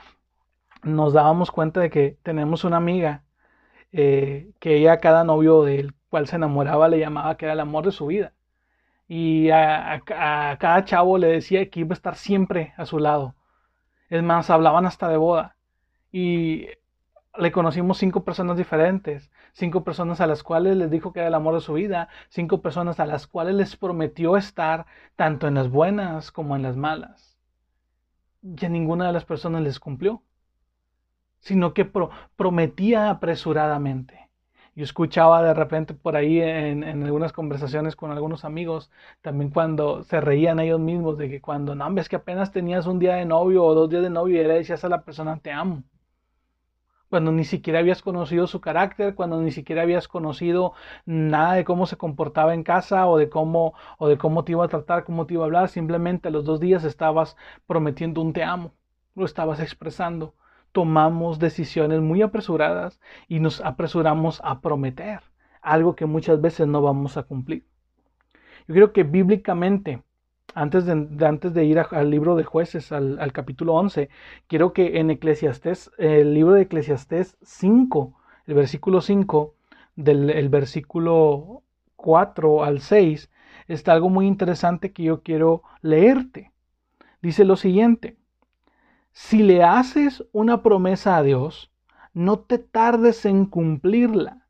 [0.83, 3.25] nos dábamos cuenta de que tenemos una amiga
[3.93, 7.85] eh, que ella cada novio del cual se enamoraba le llamaba que era el amor
[7.87, 8.33] de su vida.
[9.09, 13.35] Y a, a cada chavo le decía que iba a estar siempre a su lado.
[14.11, 15.57] Es más, hablaban hasta de boda.
[16.13, 16.69] Y
[17.39, 21.35] le conocimos cinco personas diferentes, cinco personas a las cuales les dijo que era el
[21.35, 25.71] amor de su vida, cinco personas a las cuales les prometió estar tanto en las
[25.71, 27.39] buenas como en las malas.
[28.43, 30.23] Y a ninguna de las personas les cumplió,
[31.41, 31.91] sino que
[32.37, 34.31] prometía apresuradamente.
[34.75, 38.91] Yo escuchaba de repente por ahí en, en, algunas conversaciones con algunos amigos,
[39.21, 42.99] también cuando se reían ellos mismos de que cuando, no, ves que apenas tenías un
[42.99, 45.53] día de novio o dos días de novio y le decías a la persona, te
[45.53, 45.83] amo
[47.13, 50.73] cuando ni siquiera habías conocido su carácter, cuando ni siquiera habías conocido
[51.05, 54.65] nada de cómo se comportaba en casa o de cómo o de cómo te iba
[54.65, 58.33] a tratar, cómo te iba a hablar, simplemente a los dos días estabas prometiendo un
[58.33, 58.73] te amo,
[59.15, 60.35] lo estabas expresando.
[60.73, 62.99] Tomamos decisiones muy apresuradas
[63.29, 65.21] y nos apresuramos a prometer
[65.61, 67.67] algo que muchas veces no vamos a cumplir.
[68.67, 70.03] Yo creo que bíblicamente
[70.55, 74.09] antes de, antes de ir al libro de jueces, al, capítulo 11,
[74.47, 78.15] quiero que en Eclesiastés, el libro de Eclesiastés 5,
[78.47, 79.55] el versículo 5,
[79.97, 81.63] del el versículo
[81.97, 83.31] 4 al 6,
[83.69, 86.53] está algo muy interesante que yo quiero leerte.
[87.21, 88.17] Dice lo siguiente,
[89.13, 91.71] si le haces una promesa a Dios,
[92.15, 94.47] no te tardes en cumplirla,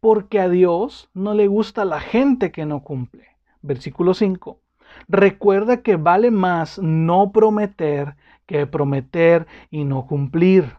[0.00, 3.26] porque a Dios no le gusta la gente que no cumple.
[3.62, 4.60] Versículo 5.
[5.06, 8.16] Recuerda que vale más no prometer
[8.48, 10.78] que prometer y no cumplir.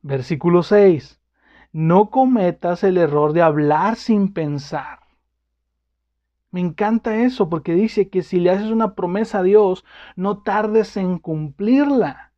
[0.00, 1.20] Versículo 6.
[1.70, 5.00] No cometas el error de hablar sin pensar.
[6.50, 9.84] Me encanta eso porque dice que si le haces una promesa a Dios,
[10.16, 12.32] no tardes en cumplirla.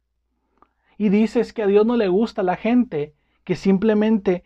[0.99, 4.43] Y dices que a Dios no le gusta la gente que simplemente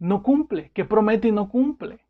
[0.00, 2.00] no cumple, que promete y no cumple.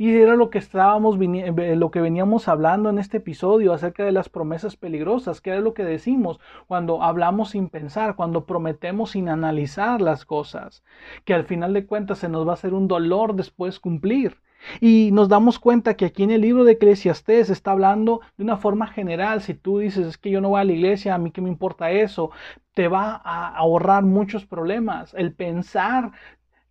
[0.00, 4.30] Y era lo que estábamos lo que veníamos hablando en este episodio acerca de las
[4.30, 10.00] promesas peligrosas, que era lo que decimos cuando hablamos sin pensar, cuando prometemos sin analizar
[10.00, 10.82] las cosas,
[11.26, 14.38] que al final de cuentas se nos va a hacer un dolor después cumplir.
[14.80, 18.56] Y nos damos cuenta que aquí en el libro de Eclesiastés está hablando de una
[18.56, 19.42] forma general.
[19.42, 21.50] Si tú dices, es que yo no voy a la iglesia, a mí qué me
[21.50, 22.30] importa eso,
[22.72, 25.12] te va a ahorrar muchos problemas.
[25.14, 26.12] El pensar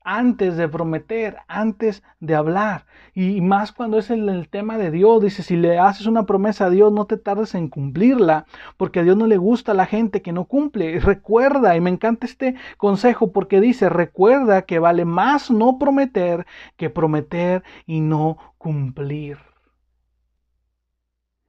[0.09, 2.87] antes de prometer, antes de hablar.
[3.13, 5.21] Y más cuando es el, tema de Dios.
[5.21, 9.03] Dice, si le haces una promesa a Dios, no te tardes en cumplirla, porque a
[9.03, 10.91] Dios no le gusta a la gente que no cumple.
[10.93, 16.47] Y recuerda, y me encanta este consejo porque dice, recuerda que vale más no prometer
[16.75, 19.37] que prometer y no cumplir.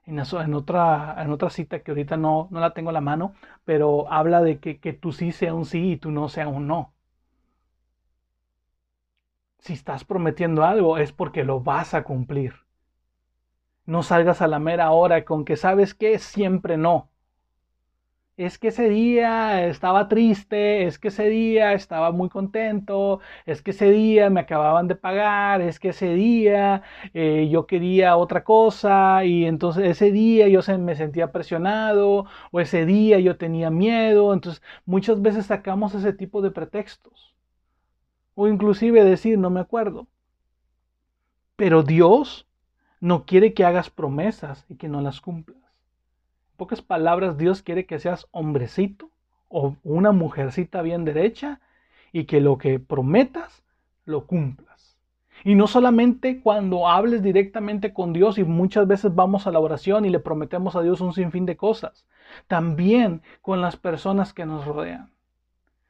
[0.05, 3.33] En, en, otra, en otra cita que ahorita no, no la tengo a la mano,
[3.65, 6.67] pero habla de que, que tu sí sea un sí y tu no sea un
[6.67, 6.93] no
[9.61, 12.55] si estás prometiendo algo es porque lo vas a cumplir.
[13.85, 17.11] No salgas a la mera hora con que sabes que siempre no.
[18.37, 23.73] Es que ese día estaba triste, es que ese día estaba muy contento, es que
[23.73, 29.25] ese día me acababan de pagar, es que ese día eh, yo quería otra cosa
[29.27, 34.33] y entonces ese día yo me sentía presionado o ese día yo tenía miedo.
[34.33, 37.35] Entonces muchas veces sacamos ese tipo de pretextos
[38.43, 40.07] o inclusive decir no me acuerdo.
[41.57, 42.47] Pero Dios
[42.99, 45.59] no quiere que hagas promesas y que no las cumplas.
[45.59, 49.11] En pocas palabras, Dios quiere que seas hombrecito
[49.49, 51.61] o una mujercita bien derecha
[52.13, 53.63] y que lo que prometas
[54.07, 54.97] lo cumplas.
[55.45, 60.07] Y no solamente cuando hables directamente con Dios y muchas veces vamos a la oración
[60.07, 62.07] y le prometemos a Dios un sinfín de cosas,
[62.47, 65.11] también con las personas que nos rodean.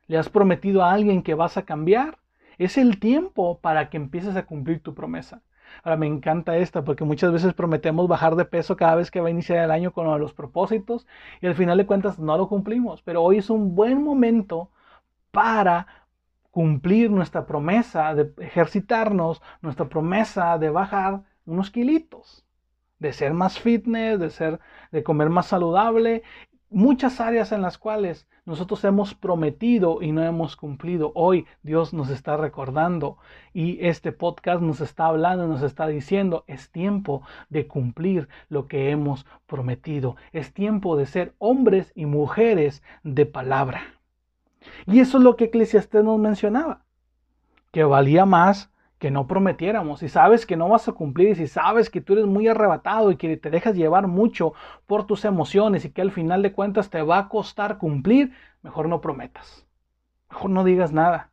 [0.09, 2.19] ¿Le has prometido a alguien que vas a cambiar?
[2.61, 5.41] Es el tiempo para que empieces a cumplir tu promesa.
[5.83, 9.29] Ahora me encanta esta porque muchas veces prometemos bajar de peso cada vez que va
[9.29, 11.07] a iniciar el año con los propósitos
[11.41, 13.01] y al final de cuentas no lo cumplimos.
[13.01, 14.71] Pero hoy es un buen momento
[15.31, 15.87] para
[16.51, 22.45] cumplir nuestra promesa de ejercitarnos, nuestra promesa de bajar unos kilitos,
[22.99, 24.61] de ser más fitness, de ser
[24.93, 26.25] de comer más saludable
[26.71, 31.13] muchas áreas en las cuales nosotros hemos prometido y no hemos cumplido.
[31.15, 33.19] Hoy Dios nos está recordando
[33.53, 38.91] y este podcast nos está hablando, nos está diciendo, es tiempo de cumplir lo que
[38.91, 40.17] hemos prometido.
[40.33, 43.83] Es tiempo de ser hombres y mujeres de palabra.
[44.87, 46.85] Y eso es lo que Eclesiastés nos mencionaba,
[47.73, 50.01] que valía más que no prometiéramos.
[50.01, 53.17] Si sabes que no vas a cumplir, si sabes que tú eres muy arrebatado y
[53.17, 54.53] que te dejas llevar mucho
[54.87, 58.33] por tus emociones y que al final de cuentas te va a costar cumplir,
[58.63, 59.67] mejor no prometas.
[60.29, 61.33] Mejor no digas nada.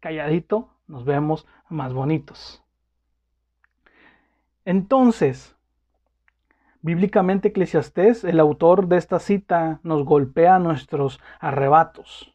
[0.00, 2.64] Calladito, nos vemos más bonitos.
[4.64, 5.54] Entonces,
[6.82, 12.33] bíblicamente Eclesiastés, el autor de esta cita, nos golpea nuestros arrebatos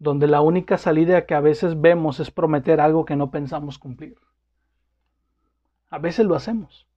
[0.00, 4.16] donde la única salida que a veces vemos es prometer algo que no pensamos cumplir.
[5.90, 6.88] A veces lo hacemos.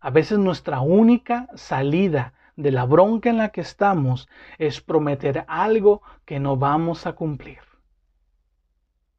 [0.00, 6.00] A veces nuestra única salida de la bronca en la que estamos es prometer algo
[6.24, 7.67] que no vamos a cumplir.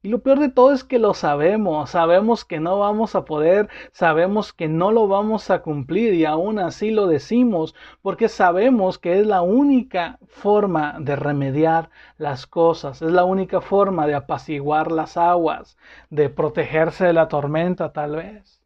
[0.02, 3.68] Y lo peor de todo es que lo sabemos, sabemos que no vamos a poder,
[3.92, 9.20] sabemos que no lo vamos a cumplir y aún así lo decimos porque sabemos que
[9.20, 15.18] es la única forma de remediar las cosas, es la única forma de apaciguar las
[15.18, 15.78] aguas,
[16.10, 18.64] de protegerse de la tormenta tal vez.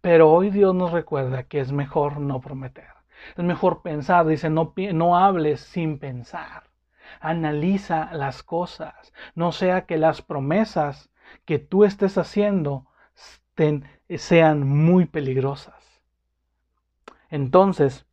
[0.00, 2.88] Pero hoy Dios nos recuerda que es mejor no prometer,
[3.36, 6.71] es mejor pensar, dice, no, no hables sin pensar
[7.22, 11.10] analiza las cosas, no sea que las promesas
[11.44, 12.86] que tú estés haciendo
[14.16, 16.02] sean muy peligrosas.
[17.30, 18.06] Entonces,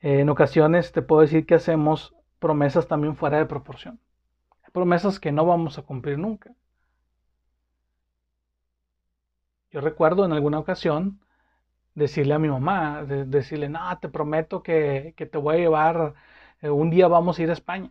[0.00, 3.98] en ocasiones te puedo decir que hacemos promesas también fuera de proporción.
[4.72, 6.52] Promesas que no vamos a cumplir nunca.
[9.70, 11.20] Yo recuerdo en alguna ocasión
[11.94, 16.14] decirle a mi mamá, decirle, no, te prometo que, que te voy a llevar eh,
[16.70, 17.90] un día vamos a ir a España.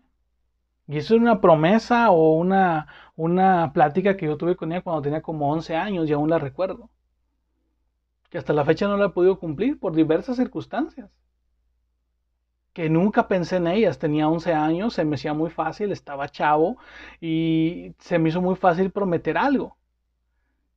[0.88, 5.02] Y eso es una promesa o una, una plática que yo tuve con ella cuando
[5.02, 6.90] tenía como 11 años y aún la recuerdo.
[8.30, 11.10] Que hasta la fecha no la he podido cumplir por diversas circunstancias.
[12.74, 14.00] Que nunca pensé en ellas.
[14.00, 16.78] Tenía 11 años, se me hacía muy fácil, estaba chavo
[17.22, 19.78] y se me hizo muy fácil prometer algo.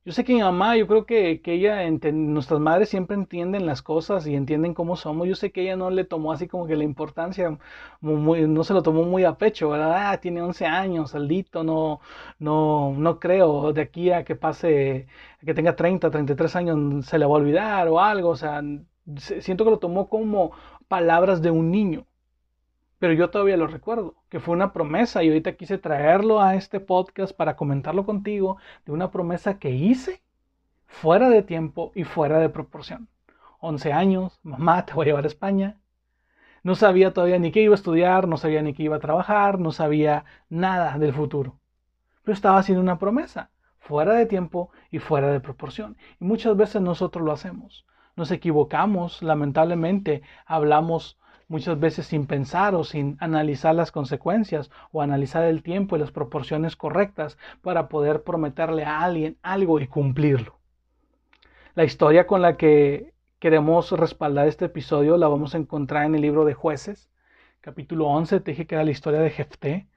[0.07, 1.81] Yo sé que mi mamá, yo creo que, que ella,
[2.13, 5.27] nuestras madres siempre entienden las cosas y entienden cómo somos.
[5.27, 7.57] Yo sé que ella no le tomó así como que la importancia,
[7.99, 10.11] muy, no se lo tomó muy a pecho, ¿verdad?
[10.11, 11.99] Ah, tiene 11 años, saldito, no,
[12.39, 15.07] no, no creo de aquí a que pase,
[15.41, 18.29] a que tenga 30, 33 años, se le va a olvidar o algo.
[18.29, 18.61] O sea,
[19.17, 20.51] siento que lo tomó como
[20.87, 22.07] palabras de un niño
[22.99, 26.79] pero yo todavía lo recuerdo, que fue una promesa y ahorita quise traerlo a este
[26.79, 30.21] podcast para comentarlo contigo de una promesa que hice
[30.87, 33.07] fuera de tiempo y fuera de proporción.
[33.59, 35.77] 11 años, mamá, te voy a llevar a España.
[36.63, 39.59] No sabía todavía ni qué iba a estudiar, no sabía ni qué iba a trabajar,
[39.59, 41.59] no sabía nada del futuro.
[42.23, 45.97] pero estaba haciendo una promesa, fuera de tiempo y fuera de proporción.
[46.19, 47.85] Y muchas veces nosotros lo hacemos.
[48.15, 55.43] Nos equivocamos, lamentablemente, hablamos muchas veces sin pensar o sin analizar las consecuencias o analizar
[55.43, 60.59] el tiempo y las proporciones correctas para poder prometerle a alguien algo y cumplirlo.
[61.75, 66.21] La historia con la que queremos respaldar este episodio la vamos a encontrar en el
[66.21, 67.09] libro de jueces,
[67.61, 69.87] capítulo 11, te dije que era la historia de Jefté,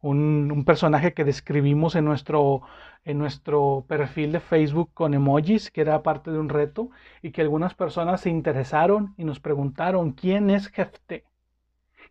[0.00, 2.62] un, personaje que describimos en nuestro,
[3.04, 6.90] en nuestro perfil de Facebook con emojis, que era parte de un reto,
[7.22, 11.24] y que algunas personas se interesaron y nos preguntaron, ¿quién es Jefté?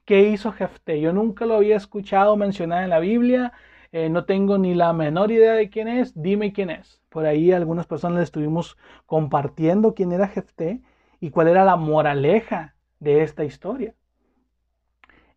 [0.06, 1.02] ¿Qué hizo Jefté?
[1.02, 3.54] Yo nunca lo había escuchado mencionar en la Biblia,
[3.92, 7.02] eh, no tengo ni la menor idea de quién es, dime quién es.
[7.10, 10.82] Por ahí algunas personas estuvimos compartiendo quién era Jefté
[11.20, 13.96] y cuál era la moraleja de esta historia.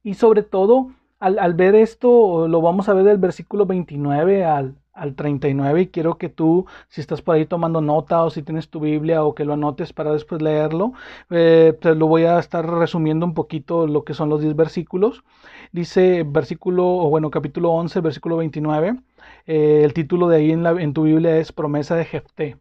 [0.03, 5.15] Y sobre todo, al, ver esto, lo vamos a ver del versículo 29 al, al
[5.15, 8.81] 39 y quiero que tú, si estás por ahí tomando nota o si tienes tu
[8.81, 10.93] Biblia o que lo anotes para después leerlo,
[11.31, 15.25] eh, te lo voy a estar resumiendo un poquito lo que son los 10 versículos.
[15.73, 19.01] Dice versículo, o bueno, capítulo 11, versículo 29,
[19.47, 22.57] eh, el título de ahí en, tu Biblia es Promesa de Jefté.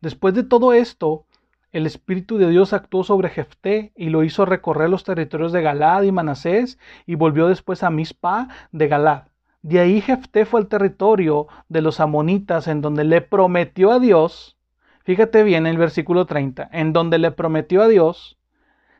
[0.00, 1.26] Después de todo esto,
[1.72, 6.02] el Espíritu de Dios actuó sobre Jefté y lo hizo recorrer los territorios de Galad
[6.02, 9.31] y Manasés y volvió después a Mispa de Galad.
[9.62, 14.58] De ahí Jefté fue al territorio de los amonitas en donde le prometió a Dios,
[15.04, 18.38] fíjate bien el versículo 30, en donde le prometió a Dios,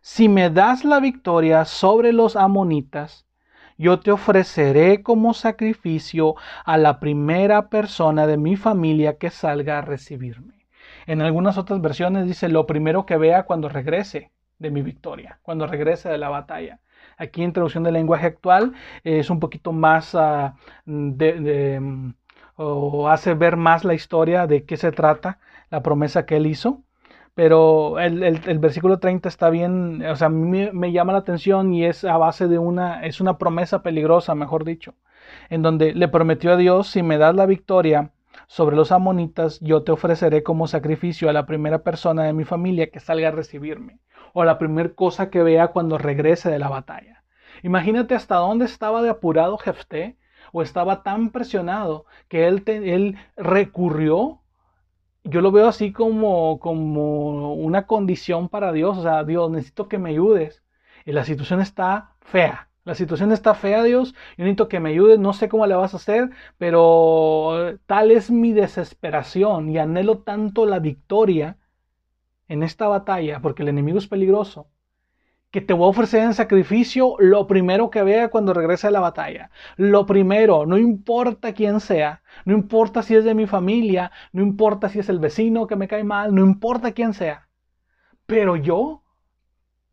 [0.03, 3.27] si me das la victoria sobre los amonitas,
[3.77, 9.83] yo te ofreceré como sacrificio a la primera persona de mi familia que salga a
[9.83, 10.67] recibirme.
[11.07, 15.67] En algunas otras versiones dice lo primero que vea cuando regrese de mi victoria, cuando
[15.67, 16.79] regrese de la batalla.
[17.23, 18.73] Aquí en traducción del lenguaje actual
[19.05, 20.57] es un poquito más ah,
[22.57, 25.39] o hace ver más la historia de qué se trata,
[25.71, 26.83] la promesa que él hizo.
[27.35, 32.05] Pero el, versículo 30 está bien, o sea, mí me llama la atención y es
[32.05, 34.95] a base de una, es una promesa peligrosa, mejor dicho,
[35.49, 38.12] en donde le prometió a Dios, si me das la victoria,
[38.53, 42.91] sobre los amonitas, yo te ofreceré como sacrificio a la primera persona de mi familia
[42.91, 43.99] que salga a recibirme,
[44.35, 47.25] o a la primera cosa que vea cuando regrese de la batalla.
[47.63, 50.19] Imagínate hasta dónde estaba de apurado Jefté,
[50.53, 54.43] o estaba tan presionado que él, él recurrió.
[55.25, 59.97] Yo lo veo así como, como una condición para Dios, o sea, Dios, necesito que
[59.97, 60.63] me ayudes.
[61.07, 62.69] Y la situación está fea.
[62.85, 64.15] La situación está fea, Dios.
[64.37, 65.19] Yo necesito que me ayudes.
[65.19, 70.67] No sé cómo le vas a hacer, pero tal es mi desesperación y anhelo tanto
[70.67, 71.59] la victoria
[72.49, 74.69] en esta batalla, porque el enemigo es peligroso,
[75.51, 79.01] que te voy a ofrecer en sacrificio lo primero que vea cuando regrese a la
[79.01, 79.51] batalla.
[79.77, 84.89] Lo primero, no importa quién sea, no importa si es de mi familia, no importa
[84.89, 87.49] si es el vecino que me cae mal, no importa quién sea.
[88.27, 89.03] Pero yo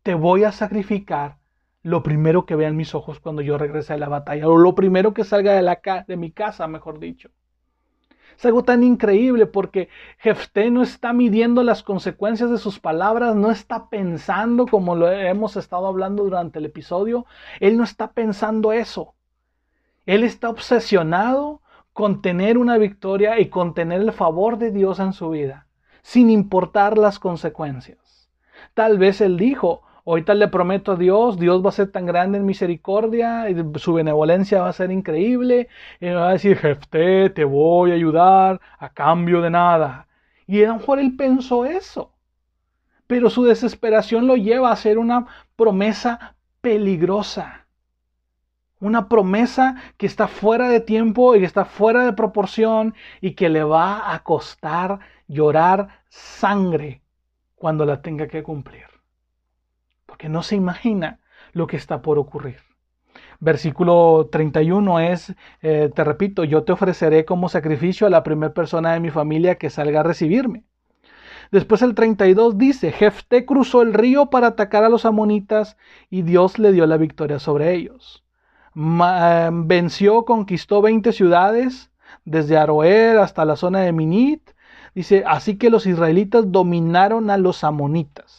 [0.04, 1.39] te voy a sacrificar
[1.90, 5.14] lo primero que vean mis ojos cuando yo regrese a la batalla, o lo primero
[5.14, 7.30] que salga de, la de mi casa, mejor dicho.
[8.38, 13.52] Es algo tan increíble porque Jefté no está midiendo las consecuencias de sus palabras, no
[13.52, 17.26] está pensando como lo hemos estado hablando durante el episodio,
[17.60, 19.14] él no está pensando eso.
[20.06, 25.12] Él está obsesionado con tener una victoria y con tener el favor de Dios en
[25.12, 25.68] su vida,
[26.02, 28.30] sin importar las consecuencias.
[28.74, 32.38] Tal vez él dijo, Ahorita le prometo a Dios, Dios va a ser tan grande
[32.38, 35.68] en misericordia, y su benevolencia va a ser increíble,
[36.00, 40.08] y me va a decir, Jefté, te voy a ayudar a cambio de nada.
[40.48, 42.14] Y a lo mejor él pensó eso,
[43.08, 47.68] pero su desesperación lo lleva a hacer una promesa peligrosa.
[48.80, 53.50] Una promesa que está fuera de tiempo y que está fuera de proporción y que
[53.50, 57.02] le va a costar llorar sangre
[57.56, 58.89] cuando la tenga que cumplir
[60.20, 61.22] porque no se imagina
[61.54, 62.58] lo que está por ocurrir.
[63.40, 68.92] Versículo 31 es, eh, te repito, yo te ofreceré como sacrificio a la primera persona
[68.92, 70.66] de mi familia que salga a recibirme.
[71.54, 75.78] Después el 32 dice, Jefté cruzó el río para atacar a los amonitas
[76.10, 78.26] y Dios le dio la victoria sobre ellos.
[78.76, 81.92] Eh, venció, conquistó 20 ciudades,
[82.26, 84.52] desde Aroer hasta la zona de Minit.
[84.94, 88.39] Dice, así que los israelitas dominaron a los amonitas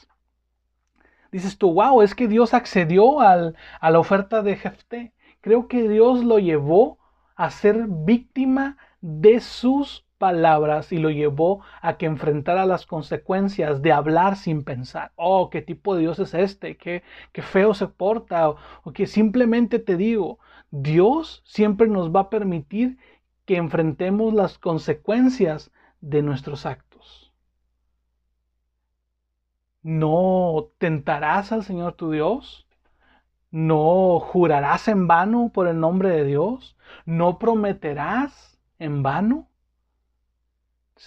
[1.33, 3.53] dices tú, wow, es que Dios accedió a
[3.91, 5.13] la oferta de Jefté.
[5.41, 6.99] Creo que Dios lo llevó
[7.35, 13.91] a ser víctima de sus palabras y lo llevó a que enfrentara las consecuencias de
[13.91, 15.13] hablar sin pensar.
[15.17, 17.03] Oh, qué tipo de Dios es este, qué,
[17.33, 20.39] qué feo se porta, o que simplemente te digo,
[20.71, 22.99] Dios siempre nos va a permitir
[23.47, 25.71] que enfrentemos las consecuencias
[26.03, 26.90] de nuestros actos.
[29.83, 32.67] No tentarás al Señor tu Dios.
[33.51, 36.77] No jurarás en vano por el nombre de Dios.
[37.07, 39.49] No prometerás en vano.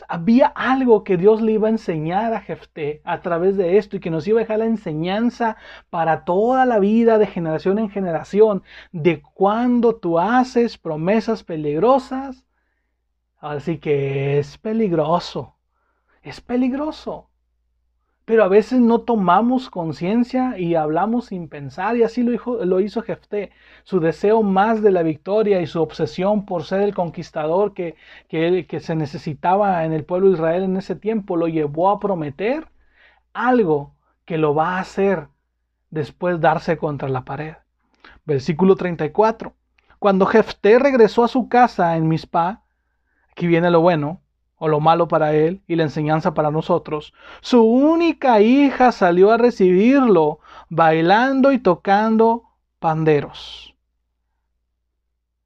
[0.07, 3.99] Había algo que Dios le iba a enseñar a Jefté a través de esto y
[3.99, 5.55] que nos iba a dejar la enseñanza
[5.91, 12.43] para toda la vida, de generación en generación, de cuando tú haces promesas peligrosas.
[13.37, 15.57] Así que es peligroso,
[16.23, 17.29] es peligroso.
[18.25, 22.79] Pero a veces no tomamos conciencia y hablamos sin pensar, y así lo hizo, lo
[22.79, 23.51] hizo Jefté.
[23.83, 27.95] Su deseo más de la victoria y su obsesión por ser el conquistador que,
[28.29, 31.99] que, que se necesitaba en el pueblo de Israel en ese tiempo lo llevó a
[31.99, 32.67] prometer
[33.33, 33.93] algo
[34.25, 35.27] que lo va a hacer
[35.89, 37.55] después darse contra la pared.
[38.25, 39.53] Versículo 34.
[39.99, 42.61] Cuando Jefté regresó a su casa en Mizpah,
[43.31, 44.22] aquí viene lo bueno,
[44.63, 47.13] o lo malo para él y la enseñanza para nosotros.
[47.41, 50.39] Su única hija salió a recibirlo
[50.69, 52.43] bailando y tocando
[52.79, 53.75] panderos.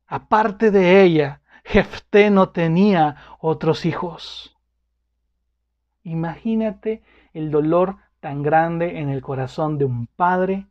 [0.05, 4.55] Aparte de ella, Jefté no tenía otros hijos.
[6.03, 7.01] Imagínate
[7.33, 10.67] el dolor tan grande en el corazón de un padre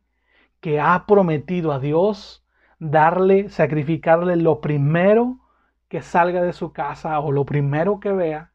[0.61, 2.45] que ha prometido a Dios
[2.79, 5.39] darle, sacrificarle lo primero
[5.87, 8.51] que salga de su casa o lo primero que vea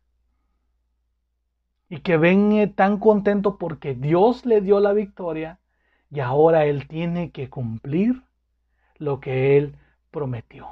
[1.89, 5.61] y que venga tan contento porque Dios le dio la victoria
[6.11, 8.23] y ahora él tiene que cumplir
[8.97, 9.77] lo que él
[10.11, 10.69] prometió.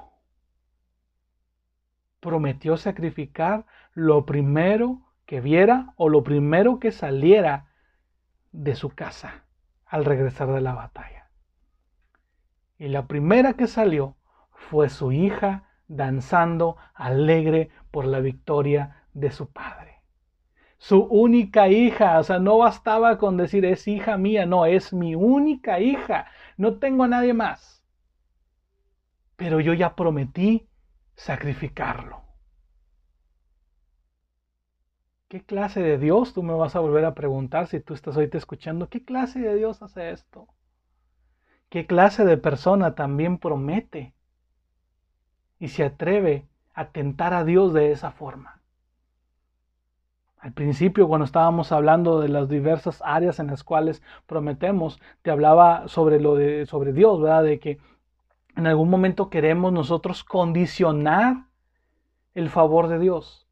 [2.20, 7.70] Prometió sacrificar lo primero que viera o lo primero que saliera
[8.52, 9.44] de su casa
[9.86, 11.30] al regresar de la batalla.
[12.78, 14.16] Y la primera que salió
[14.52, 20.03] fue su hija danzando alegre por la victoria de su padre.
[20.78, 25.14] Su única hija, o sea, no bastaba con decir es hija mía, no, es mi
[25.14, 26.26] única hija,
[26.57, 27.84] no tengo a nadie más.
[29.36, 30.68] Pero yo ya prometí
[31.16, 32.22] sacrificarlo.
[35.28, 36.34] ¿Qué clase de Dios?
[36.34, 38.88] Tú me vas a volver a preguntar si tú estás ahorita escuchando.
[38.88, 40.49] ¿Qué clase de Dios hace esto?
[41.68, 44.14] ¿Qué clase de persona también promete
[45.61, 48.61] y se atreve a tentar a Dios de esa forma.
[50.38, 55.86] Al principio, cuando estábamos hablando de las diversas áreas en las cuales prometemos, te hablaba
[55.86, 57.44] sobre lo de sobre Dios, ¿verdad?
[57.44, 57.78] De que
[58.56, 61.44] en algún momento queremos nosotros condicionar
[62.34, 63.46] el favor de Dios.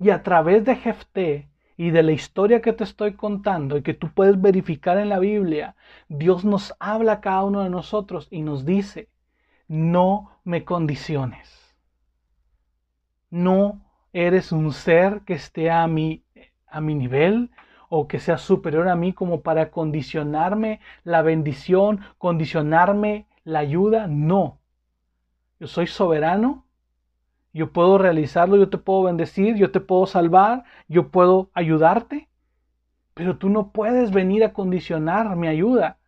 [0.00, 3.94] Y a través de Jefté y de la historia que te estoy contando y que
[3.94, 5.76] tú puedes verificar en la Biblia,
[6.08, 9.08] Dios nos habla a cada uno de nosotros y nos dice,
[9.72, 11.74] no me condiciones.
[13.30, 13.80] No
[14.12, 16.22] eres un ser que esté a mi,
[16.66, 17.50] a mi nivel
[17.88, 24.08] o que sea superior a mí como para condicionarme la bendición, condicionarme la ayuda.
[24.08, 24.60] No.
[25.58, 26.66] Yo soy soberano.
[27.54, 32.28] Yo puedo realizarlo, yo te puedo bendecir, yo te puedo salvar, yo puedo ayudarte.
[33.14, 35.98] Pero tú no puedes venir a condicionar mi ayuda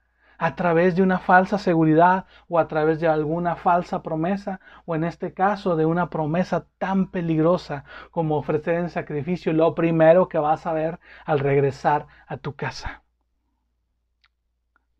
[0.45, 5.05] a través de una falsa seguridad o a través de alguna falsa promesa o en
[5.05, 10.67] este caso de una promesa tan peligrosa como ofrecer en sacrificio lo primero que vas
[10.67, 13.05] a ver al regresar a tu casa.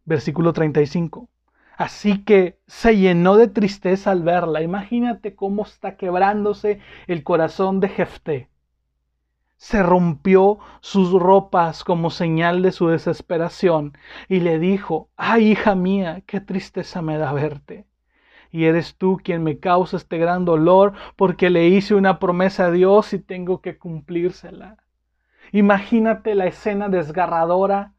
[0.07, 1.29] Versículo 35.
[1.77, 4.63] Así que se llenó de tristeza al verla.
[4.63, 8.49] Imagínate cómo está quebrándose el corazón de Jefté
[9.65, 13.97] se rompió sus ropas como señal de su desesperación
[14.29, 17.87] y le dijo, ay hija mía, qué tristeza me da verte.
[18.51, 22.71] Y eres tú quien me causa este gran dolor porque le hice una promesa a
[22.73, 24.77] Dios y tengo que cumplírsela.
[25.51, 27.95] Imagínate la escena desgarradora.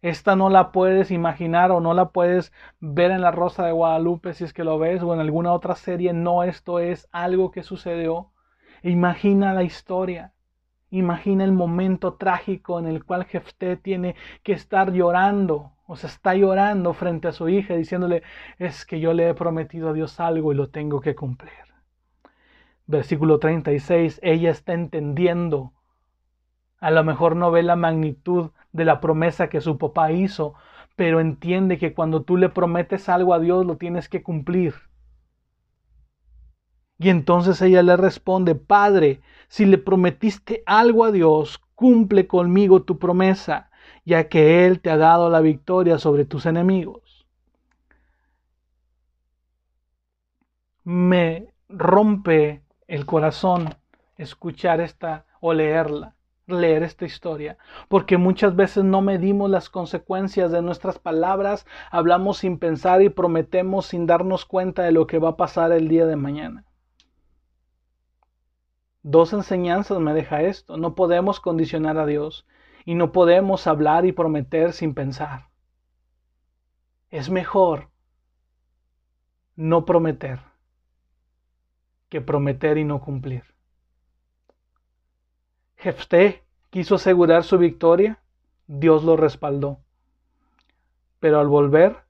[0.00, 4.32] Esta no la puedes imaginar o no la puedes ver en La Rosa de Guadalupe
[4.32, 6.12] si es que lo ves o en alguna otra serie.
[6.12, 8.30] No, esto es algo que sucedió.
[8.84, 10.34] Imagina la historia.
[10.90, 16.34] Imagina el momento trágico en el cual Jefté tiene que estar llorando, o se está
[16.34, 18.22] llorando frente a su hija, diciéndole,
[18.58, 21.52] es que yo le he prometido a Dios algo y lo tengo que cumplir.
[22.86, 25.72] Versículo 36, ella está entendiendo.
[26.80, 30.54] A lo mejor no ve la magnitud de la promesa que su papá hizo,
[30.96, 34.74] pero entiende que cuando tú le prometes algo a Dios lo tienes que cumplir.
[36.98, 42.98] Y entonces ella le responde, Padre, si le prometiste algo a Dios, cumple conmigo tu
[42.98, 43.70] promesa,
[44.04, 47.26] ya que Él te ha dado la victoria sobre tus enemigos.
[50.84, 53.74] Me rompe el corazón
[54.16, 56.14] escuchar esta o leerla,
[56.46, 62.58] leer esta historia, porque muchas veces no medimos las consecuencias de nuestras palabras, hablamos sin
[62.58, 66.16] pensar y prometemos sin darnos cuenta de lo que va a pasar el día de
[66.16, 66.64] mañana.
[69.02, 70.76] Dos enseñanzas me deja esto.
[70.76, 72.46] No podemos condicionar a Dios
[72.84, 75.48] y no podemos hablar y prometer sin pensar.
[77.10, 77.90] Es mejor
[79.56, 80.40] no prometer
[82.08, 83.44] que prometer y no cumplir.
[85.76, 88.20] Jefté quiso asegurar su victoria,
[88.66, 89.80] Dios lo respaldó.
[91.20, 92.04] Pero al volver,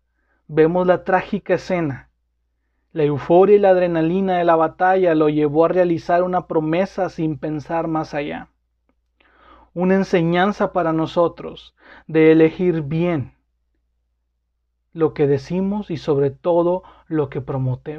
[0.46, 2.07] vemos la trágica escena.
[2.98, 7.38] La euforia y la adrenalina de la batalla lo llevó a realizar una promesa sin
[7.38, 8.48] pensar más allá.
[9.72, 11.76] Una enseñanza para nosotros
[12.08, 13.36] de elegir bien
[14.92, 17.40] lo que decimos y sobre todo lo que,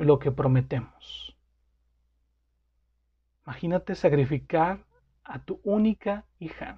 [0.01, 1.37] lo que prometemos.
[3.45, 4.83] Imagínate sacrificar
[5.23, 6.77] a tu única hija.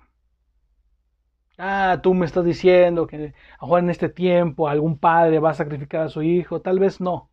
[1.58, 6.02] Ah, tú me estás diciendo que ahora en este tiempo algún padre va a sacrificar
[6.02, 6.62] a su hijo.
[6.62, 7.31] Tal vez no.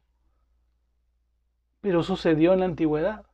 [1.80, 3.26] Pero sucedió en la antigüedad.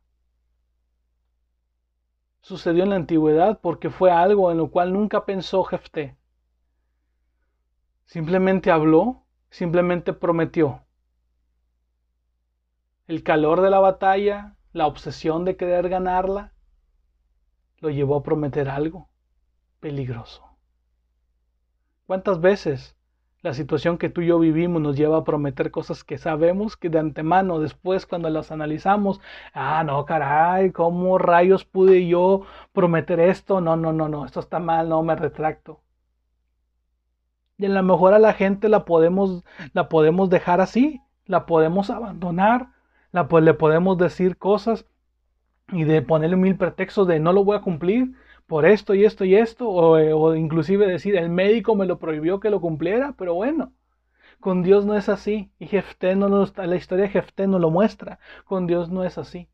[2.41, 6.17] Sucedió en la antigüedad porque fue algo en lo cual nunca pensó Jefté.
[8.05, 10.85] Simplemente habló, simplemente prometió.
[13.07, 16.53] El calor de la batalla, la obsesión de querer ganarla,
[17.79, 19.09] lo llevó a prometer algo
[19.81, 20.43] peligroso.
[22.07, 22.97] ¿Cuántas veces
[23.45, 26.89] la situación que tú y yo vivimos nos lleva a prometer cosas que sabemos que
[26.89, 29.21] de antemano, después cuando las analizamos,
[29.53, 33.61] ah, no, caray, ¿cómo rayos pude yo prometer esto?
[33.61, 35.83] No, no, no, no, esto está mal, no, me retracto.
[37.59, 41.91] Y a lo mejor a la gente la podemos, la podemos dejar así, la podemos
[41.91, 42.69] abandonar,
[43.13, 44.87] la, pues, le podemos decir cosas
[45.71, 48.15] y de ponerle mil pretextos de no lo voy a cumplir
[48.47, 51.99] por esto y esto y esto, o, eh, o, inclusive decir el médico me lo
[51.99, 53.73] prohibió que lo cumpliera, pero bueno,
[54.41, 55.51] con Dios no es así.
[55.59, 58.19] Y Jefté no la historia de Jefté no lo muestra.
[58.45, 59.49] Con Dios no es así.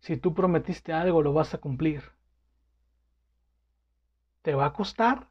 [0.00, 2.02] Si tú prometiste algo, lo vas a cumplir.
[4.42, 5.28] ¿Te va a costar?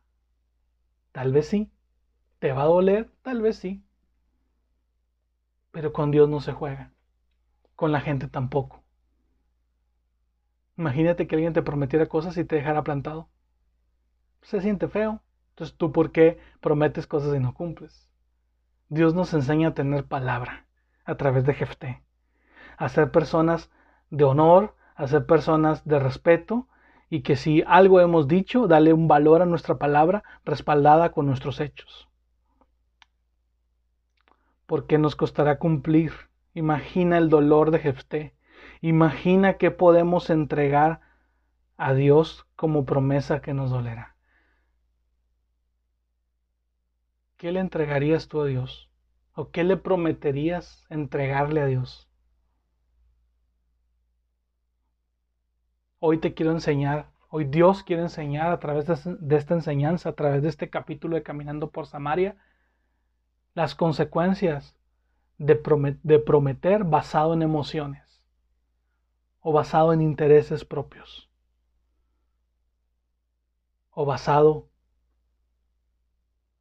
[1.13, 1.71] Tal vez sí.
[2.39, 3.09] ¿Te va a doler?
[3.21, 3.83] Tal vez sí.
[5.71, 6.93] Pero con Dios no se juega.
[7.75, 8.82] Con la gente tampoco.
[10.77, 13.29] Imagínate que alguien te prometiera cosas y te dejara plantado.
[14.41, 15.21] Se siente feo.
[15.49, 18.09] Entonces, ¿tú por qué prometes cosas y no cumples?
[18.89, 20.65] Dios nos enseña a tener palabra
[21.05, 22.01] a través de Jefté.
[22.77, 23.69] A ser personas
[24.09, 26.67] de honor, a ser personas de respeto
[27.09, 31.59] y que si algo hemos dicho, dale un valor a nuestra palabra respaldada con nuestros
[31.59, 32.09] hechos.
[34.65, 36.13] Porque nos costará cumplir.
[36.55, 38.33] Imagina el dolor de Jefté
[38.83, 40.99] Imagina qué podemos entregar
[41.77, 44.17] a Dios como promesa que nos dolerá.
[47.37, 48.89] ¿Qué le entregarías tú a Dios?
[49.35, 52.09] ¿O qué le prometerías entregarle a Dios?
[55.99, 60.41] Hoy te quiero enseñar, hoy Dios quiere enseñar a través de, esta enseñanza, a través
[60.41, 62.35] de este capítulo de Caminando por Samaria,
[63.53, 64.75] las consecuencias
[65.37, 65.55] de,
[66.03, 68.02] de prometer basado en emociones
[69.43, 71.29] o basado en intereses propios
[73.91, 74.69] o basado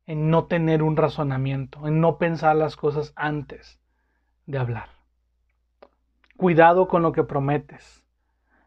[0.06, 3.80] en no tener un razonamiento, en no pensar las cosas antes
[4.46, 4.90] de hablar.
[6.36, 8.04] Cuidado con lo que prometes.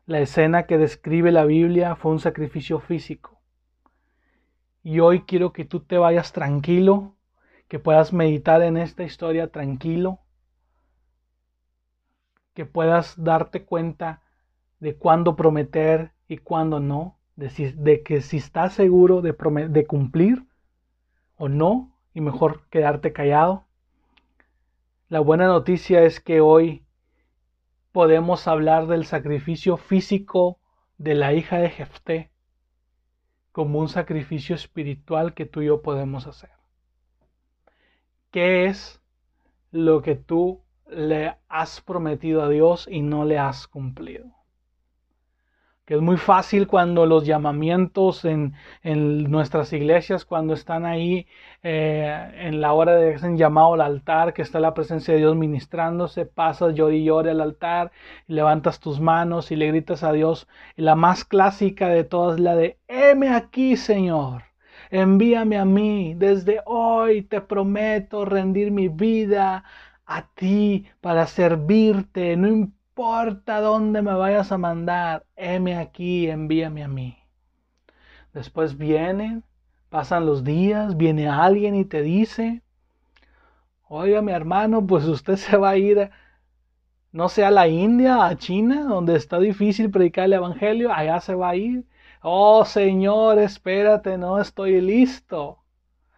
[0.06, 3.40] La escena que describe la Biblia fue un sacrificio físico.
[4.82, 7.16] Y hoy quiero que tú te vayas tranquilo,
[7.68, 10.20] que puedas meditar en esta historia tranquilo,
[12.56, 14.24] que puedas darte cuenta
[14.80, 19.36] de cuándo prometer y cuándo no, de, que si estás seguro de,
[19.70, 20.48] de cumplir
[21.38, 23.68] o no, y mejor quedarte callado.
[25.10, 26.86] La buena noticia es que hoy
[27.92, 30.60] podemos hablar del sacrificio físico
[30.98, 32.32] de la hija de Jefté
[33.52, 36.50] como un sacrificio espiritual que tú y yo podemos hacer.
[38.32, 39.02] ¿Qué es
[39.72, 44.26] lo que tú le has prometido a Dios y no le has cumplido.
[45.86, 51.28] Que es muy fácil cuando los llamamientos en, nuestras iglesias, cuando están ahí
[51.62, 55.36] eh, en la hora de que llamado al altar, que está la presencia de Dios
[55.36, 57.92] ministrándose, pasas llori y llore al altar,
[58.28, 60.48] y levantas tus manos y le gritas a Dios.
[60.76, 64.44] La más clásica de todas, la de, heme aquí, Señor
[64.92, 66.14] envíame a mí.
[66.16, 69.64] Desde hoy te prometo rendir mi vida
[70.06, 76.88] a ti para servirte, no importa dónde me vayas a mandar, heme aquí, envíame a
[76.88, 77.18] mí.
[78.34, 79.44] Después vienen,
[79.90, 82.62] pasan los días, viene alguien y te dice,
[83.88, 86.12] oiga mi hermano, pues usted se va a ir,
[87.12, 91.36] no sé, a la India, a China, donde está difícil predicar el Evangelio, allá se
[91.36, 91.86] va a ir.
[92.22, 95.60] Oh Señor, espérate, no estoy listo.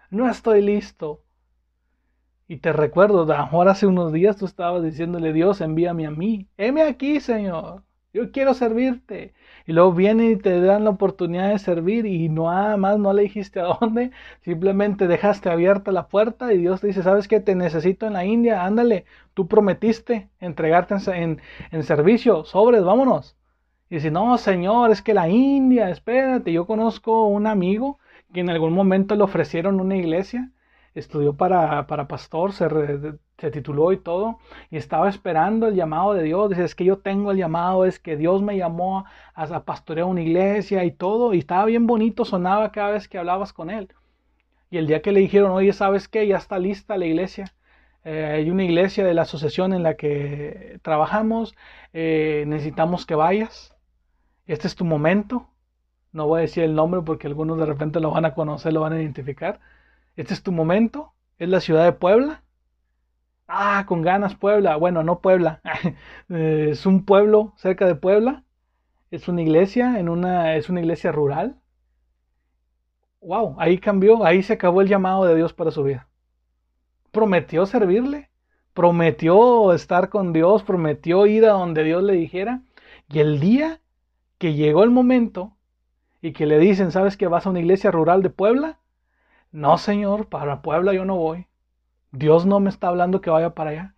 [0.10, 1.22] No estoy listo.
[2.48, 6.48] Y te recuerdo, ahora hace unos días tú estabas diciéndole, Dios, envíame a mí.
[6.58, 7.84] Heme aquí, Señor.
[8.14, 9.34] Yo quiero servirte.
[9.66, 13.12] Y luego vienen y te dan la oportunidad de servir y no nada más no
[13.14, 17.40] le dijiste a dónde, simplemente dejaste abierta la puerta y Dios te dice, ¿sabes qué?
[17.42, 21.42] Te necesito en la India, ándale, tú prometiste entregarte en,
[21.72, 23.36] en servicio, sobres, vámonos.
[23.90, 28.00] Y si no, Señor, es que la India, espérate, yo conozco un amigo
[28.34, 30.52] que en algún momento le ofrecieron una iglesia
[31.00, 32.68] estudió para, pastor, se,
[33.38, 34.40] se, tituló y todo,
[34.72, 36.50] y estaba esperando el llamado de Dios.
[36.50, 40.08] Dice, es que yo tengo el llamado, es que Dios me llamó a, a pastorear
[40.08, 43.90] una iglesia y todo, y estaba bien bonito, sonaba cada vez que hablabas con él.
[44.70, 46.28] Y el día que le dijeron, oye, ¿sabes qué?
[46.28, 47.54] Ya está lista la iglesia.
[48.04, 51.56] Eh, hay una iglesia de la asociación en la que trabajamos,
[51.94, 53.76] eh, necesitamos que vayas.
[54.46, 55.50] Este es tu momento.
[56.14, 58.82] No voy a decir el nombre porque algunos de repente lo van a conocer, lo
[58.82, 59.60] van a identificar
[60.18, 62.44] este es tu momento, es la ciudad de Puebla.
[63.48, 64.76] Ah, con ganas Puebla.
[64.76, 65.62] Bueno, no Puebla.
[66.30, 68.44] Eh, es un pueblo cerca de Puebla.
[69.12, 71.56] Es una iglesia, en una, es una iglesia rural.
[73.22, 76.08] Wow, ahí cambió, ahí se acabó el llamado de Dios para su vida.
[77.12, 78.30] Prometió servirle,
[78.74, 82.64] prometió estar con Dios, prometió ir a donde Dios le dijera.
[83.10, 83.80] Y el día
[84.38, 85.56] que llegó el momento
[86.22, 88.80] y que le dicen, ¿sabes que vas a una iglesia rural de Puebla?
[89.58, 91.48] No, Señor, para Puebla yo no voy.
[92.12, 93.96] Dios no me está hablando que vaya para allá.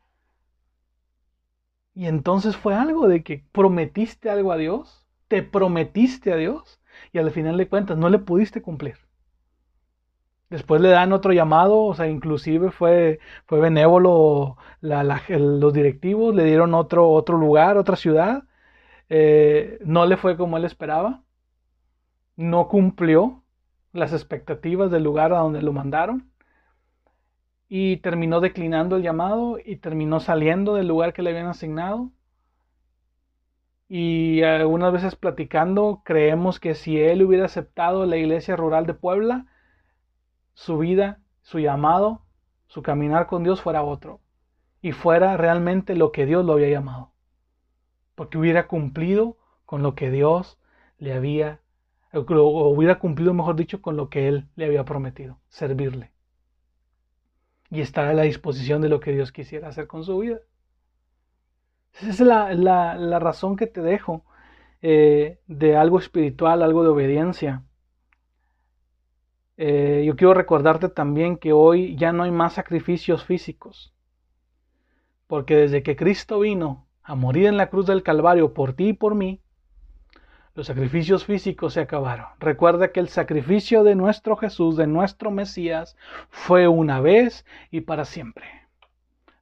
[1.93, 6.79] Y entonces fue algo de que prometiste algo a Dios, te prometiste a Dios
[7.11, 8.95] y al final de cuentas no le pudiste cumplir.
[10.49, 16.73] Después le dan otro llamado, o sea, inclusive fue, fue benévolo los directivos, le dieron
[16.73, 18.45] otro, otro lugar, otra ciudad.
[19.09, 21.23] Eh, no le fue como él esperaba,
[22.37, 23.43] no cumplió
[23.91, 26.29] las expectativas del lugar a donde lo mandaron
[27.67, 32.11] y terminó declinando el llamado y terminó saliendo del lugar que le habían asignado.
[33.87, 39.45] Y algunas veces platicando, creemos que si él hubiera aceptado la iglesia rural de Puebla,
[40.53, 42.23] su vida, su llamado,
[42.67, 44.19] su caminar con Dios fuera otro.
[44.81, 47.11] Y fuera realmente lo que Dios lo había llamado.
[48.15, 50.59] Porque hubiera cumplido con lo que Dios
[50.97, 51.59] le había
[52.13, 56.11] o hubiera cumplido, mejor dicho, con lo que él le había prometido, servirle.
[57.69, 60.39] Y estar a la disposición de lo que Dios quisiera hacer con su vida.
[62.01, 64.25] Esa es la, razón que te dejo
[64.81, 67.63] eh, de algo espiritual, algo de obediencia.
[69.57, 73.93] Eh, yo quiero recordarte también que hoy ya no hay más sacrificios físicos.
[75.27, 78.93] Porque desde que Cristo vino a morir en la cruz del Calvario por ti y
[78.93, 79.41] por mí,
[80.55, 82.27] los sacrificios físicos se acabaron.
[82.39, 85.95] Recuerda que el sacrificio de nuestro Jesús, de nuestro Mesías,
[86.29, 88.45] fue una vez y para siempre.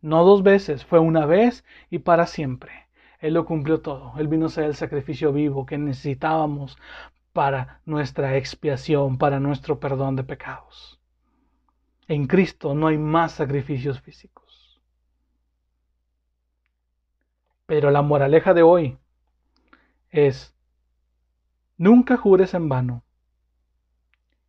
[0.01, 2.87] No dos veces, fue una vez y para siempre.
[3.19, 4.13] Él lo cumplió todo.
[4.17, 6.77] Él vino a ser el sacrificio vivo que necesitábamos
[7.33, 10.99] para nuestra expiación, para nuestro perdón de pecados.
[12.07, 14.81] En Cristo no hay más sacrificios físicos.
[17.65, 18.97] Pero la moraleja de hoy
[20.09, 20.56] es
[21.77, 23.03] Nunca jures en vano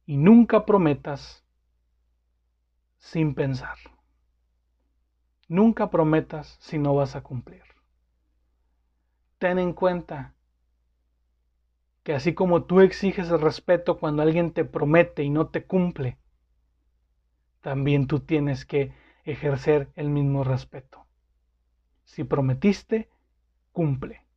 [0.06, 1.44] y nunca prometas
[2.96, 3.76] sin pensar.
[5.46, 7.62] Nunca prometas si no vas a cumplir.
[9.38, 10.34] Ten en cuenta
[12.02, 16.16] que así como tú exiges el respeto cuando alguien te promete y no te cumple,
[17.60, 21.06] también tú tienes que ejercer el mismo respeto.
[22.04, 23.10] Si prometiste,
[23.72, 24.27] cumple.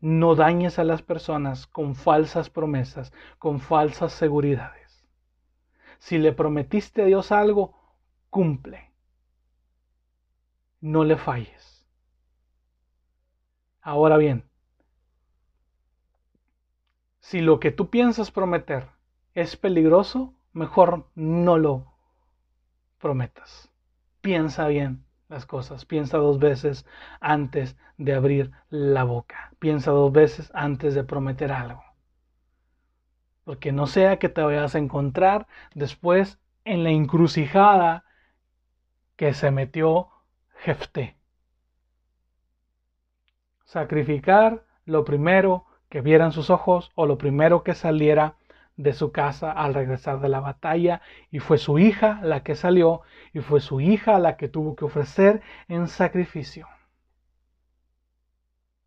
[0.00, 5.06] No dañes a las personas con falsas promesas, con falsas seguridades.
[5.98, 7.74] Si le prometiste a Dios algo,
[8.30, 8.90] cumple.
[10.80, 11.86] No le falles.
[13.82, 14.44] Ahora bien,
[17.20, 18.88] si lo que tú piensas prometer
[19.34, 21.92] es peligroso, mejor no lo
[22.98, 23.70] prometas.
[24.22, 25.86] Piensa bien las cosas.
[25.86, 26.84] Piensa dos veces
[27.20, 29.52] antes de abrir la boca.
[29.58, 31.82] Piensa dos veces antes de prometer algo.
[33.44, 38.04] Porque no sea que te vayas a encontrar después en la encrucijada
[39.16, 40.08] que se metió
[40.56, 41.16] Jefté.
[43.64, 48.34] sacrificar lo primero que vieran sus ojos o lo primero que saliera
[48.82, 53.02] de su casa al regresar de la batalla y fue su hija la que salió
[53.34, 56.66] y fue su hija la que tuvo que ofrecer en sacrificio.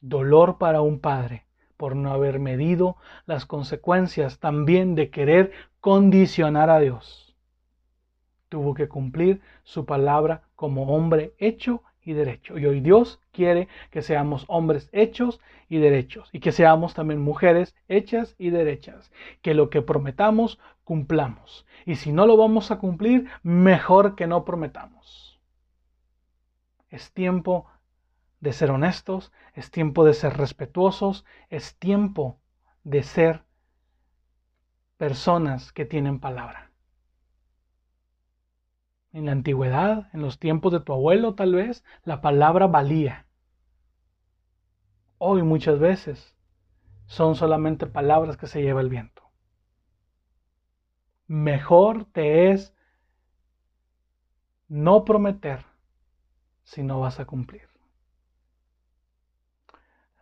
[0.02, 1.46] Dolor para un padre
[1.78, 7.36] por no haber medido las consecuencias también de querer condicionar a Dios.
[8.50, 14.90] Tuvo que cumplir su palabra como hombre hecho y hoy Dios quiere que seamos hombres
[14.92, 15.40] hechos
[15.70, 19.12] y derechos y que seamos también mujeres hechas y derechas.
[19.42, 21.66] Que lo que prometamos cumplamos.
[21.86, 25.40] Y si no lo vamos a cumplir, mejor que no prometamos.
[26.90, 27.68] Es tiempo
[28.42, 32.40] de ser honestos, es tiempo de ser respetuosos, es tiempo
[32.84, 33.44] de ser
[34.98, 36.73] personas que tienen palabra
[39.14, 43.28] en la antigüedad, en los tiempos de tu abuelo tal vez, la palabra valía.
[45.20, 46.36] Hoy muchas veces
[47.06, 49.24] son solamente palabras que se lleva el viento.
[51.28, 52.76] Mejor te es
[54.68, 55.66] no prometer
[56.64, 57.73] si no vas a cumplir.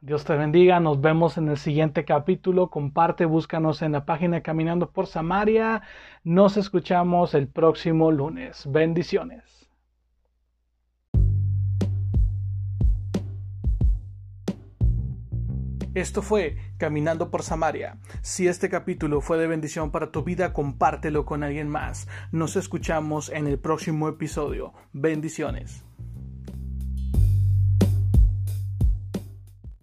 [0.04, 4.90] Dios te bendiga, nos vemos en el siguiente capítulo, comparte, búscanos en la página Caminando
[4.90, 5.84] por Samaria,
[6.24, 8.64] nos escuchamos el próximo lunes.
[8.68, 9.70] Bendiciones.
[15.94, 18.00] Esto fue Caminando por Samaria.
[18.24, 22.08] Si este capítulo fue de bendición para tu vida, compártelo con alguien más.
[22.32, 24.74] Nos escuchamos en el próximo episodio.
[24.94, 25.86] Bendiciones.